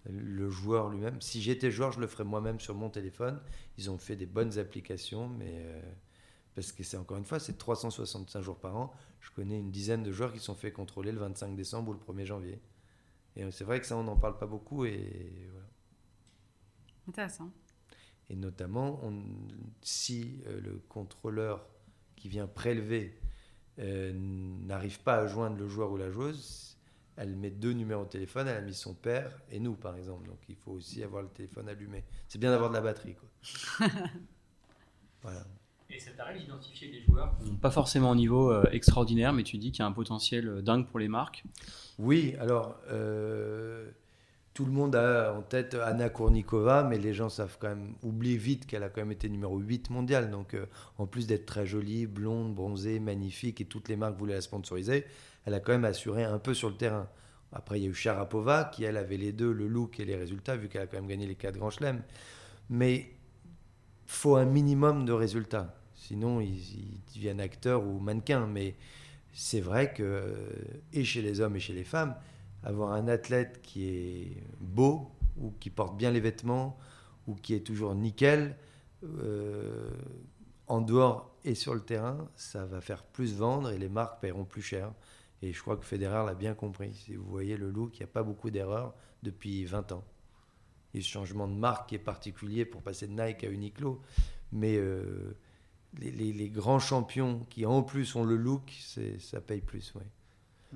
[0.09, 1.21] le joueur lui-même.
[1.21, 3.41] Si j'étais joueur, je le ferais moi-même sur mon téléphone.
[3.79, 5.81] Ils ont fait des bonnes applications, mais euh,
[6.55, 8.93] parce que c'est encore une fois, c'est 365 jours par an.
[9.21, 12.01] Je connais une dizaine de joueurs qui sont fait contrôler le 25 décembre ou le
[12.01, 12.61] 1er janvier.
[13.37, 14.85] Et c'est vrai que ça, on n'en parle pas beaucoup.
[14.85, 15.67] Et voilà.
[17.09, 17.51] Intéressant.
[18.29, 19.25] Et notamment, on,
[19.81, 21.67] si euh, le contrôleur
[22.17, 23.19] qui vient prélever
[23.79, 26.77] euh, n'arrive pas à joindre le joueur ou la joueuse,
[27.17, 30.29] elle met deux numéros de téléphone, elle a mis son père et nous, par exemple.
[30.29, 32.05] Donc il faut aussi avoir le téléphone allumé.
[32.29, 33.17] C'est bien d'avoir de la batterie.
[33.17, 33.89] Quoi.
[35.23, 35.47] voilà.
[35.95, 39.73] Et ça t'arrive d'identifier des joueurs pas forcément au niveau euh, extraordinaire, mais tu dis
[39.73, 41.45] qu'il y a un potentiel euh, dingue pour les marques
[41.99, 43.91] Oui, alors euh,
[44.55, 48.39] tout le monde a en tête Anna Kournikova, mais les gens savent quand même, oublient
[48.39, 50.31] vite qu'elle a quand même été numéro 8 mondial.
[50.31, 50.57] Donc
[50.99, 55.05] en plus d'être très jolie, blonde, bronzée, magnifique, et toutes les marques voulaient la sponsoriser,
[55.45, 57.09] elle a quand même assuré un peu sur le terrain.
[57.53, 60.17] Après, il y a eu Sharapova, qui elle avait les deux, le look et les
[60.17, 62.03] résultats, vu qu'elle a quand même gagné les 4 grands chelems.
[62.71, 63.11] Mais
[64.07, 65.75] faut un minimum de résultats.
[66.03, 68.47] Sinon, ils, deviennent acteurs ou mannequins.
[68.47, 68.75] Mais
[69.33, 70.35] c'est vrai que,
[70.93, 72.17] et chez les hommes et chez les femmes,
[72.65, 76.77] avoir un athlète qui est beau, ou qui porte bien les vêtements,
[77.29, 78.57] ou qui est toujours nickel,
[79.05, 79.91] euh,
[80.67, 84.45] en dehors et sur le terrain, ça va faire plus vendre et les marques paieront
[84.45, 84.93] plus cher.
[85.41, 86.95] Et je crois que Federer l'a bien compris.
[86.95, 90.05] Si vous voyez le look, il n'y a pas beaucoup d'erreurs depuis 20 ans.
[90.95, 94.01] A ce changement de marque qui est particulier pour passer de Nike à Uniqlo.
[94.53, 95.37] Mais euh,
[96.01, 98.73] les, grands champions qui en plus ont le look,
[99.19, 99.93] ça paye plus.
[99.95, 100.03] Ouais.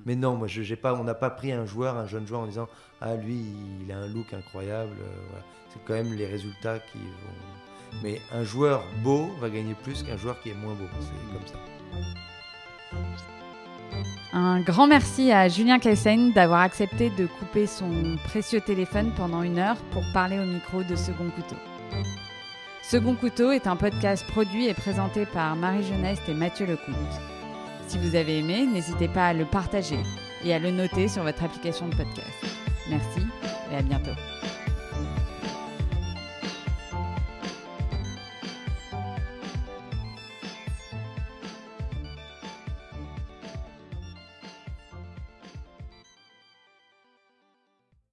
[0.04, 2.46] Mais non, moi, j'ai pas, on n'a pas pris un joueur, un jeune joueur en
[2.46, 2.68] disant
[3.00, 3.40] Ah, lui,
[3.82, 4.92] il a un look incroyable.
[5.00, 5.38] Euh,
[5.70, 8.02] C'est quand même les résultats qui vont.
[8.02, 10.84] Mais un joueur beau va gagner plus qu'un joueur qui est moins beau.
[11.00, 11.58] C'est comme ça.
[14.32, 19.58] Un grand merci à Julien Kaysen d'avoir accepté de couper son précieux téléphone pendant une
[19.58, 21.56] heure pour parler au micro de Second Couteau.
[22.89, 26.95] Second Couteau est un podcast produit et présenté par Marie Jeuneste et Mathieu Lecomte.
[27.89, 29.99] Si vous avez aimé, n'hésitez pas à le partager
[30.45, 32.30] et à le noter sur votre application de podcast.
[32.89, 33.26] Merci
[33.72, 34.14] et à bientôt.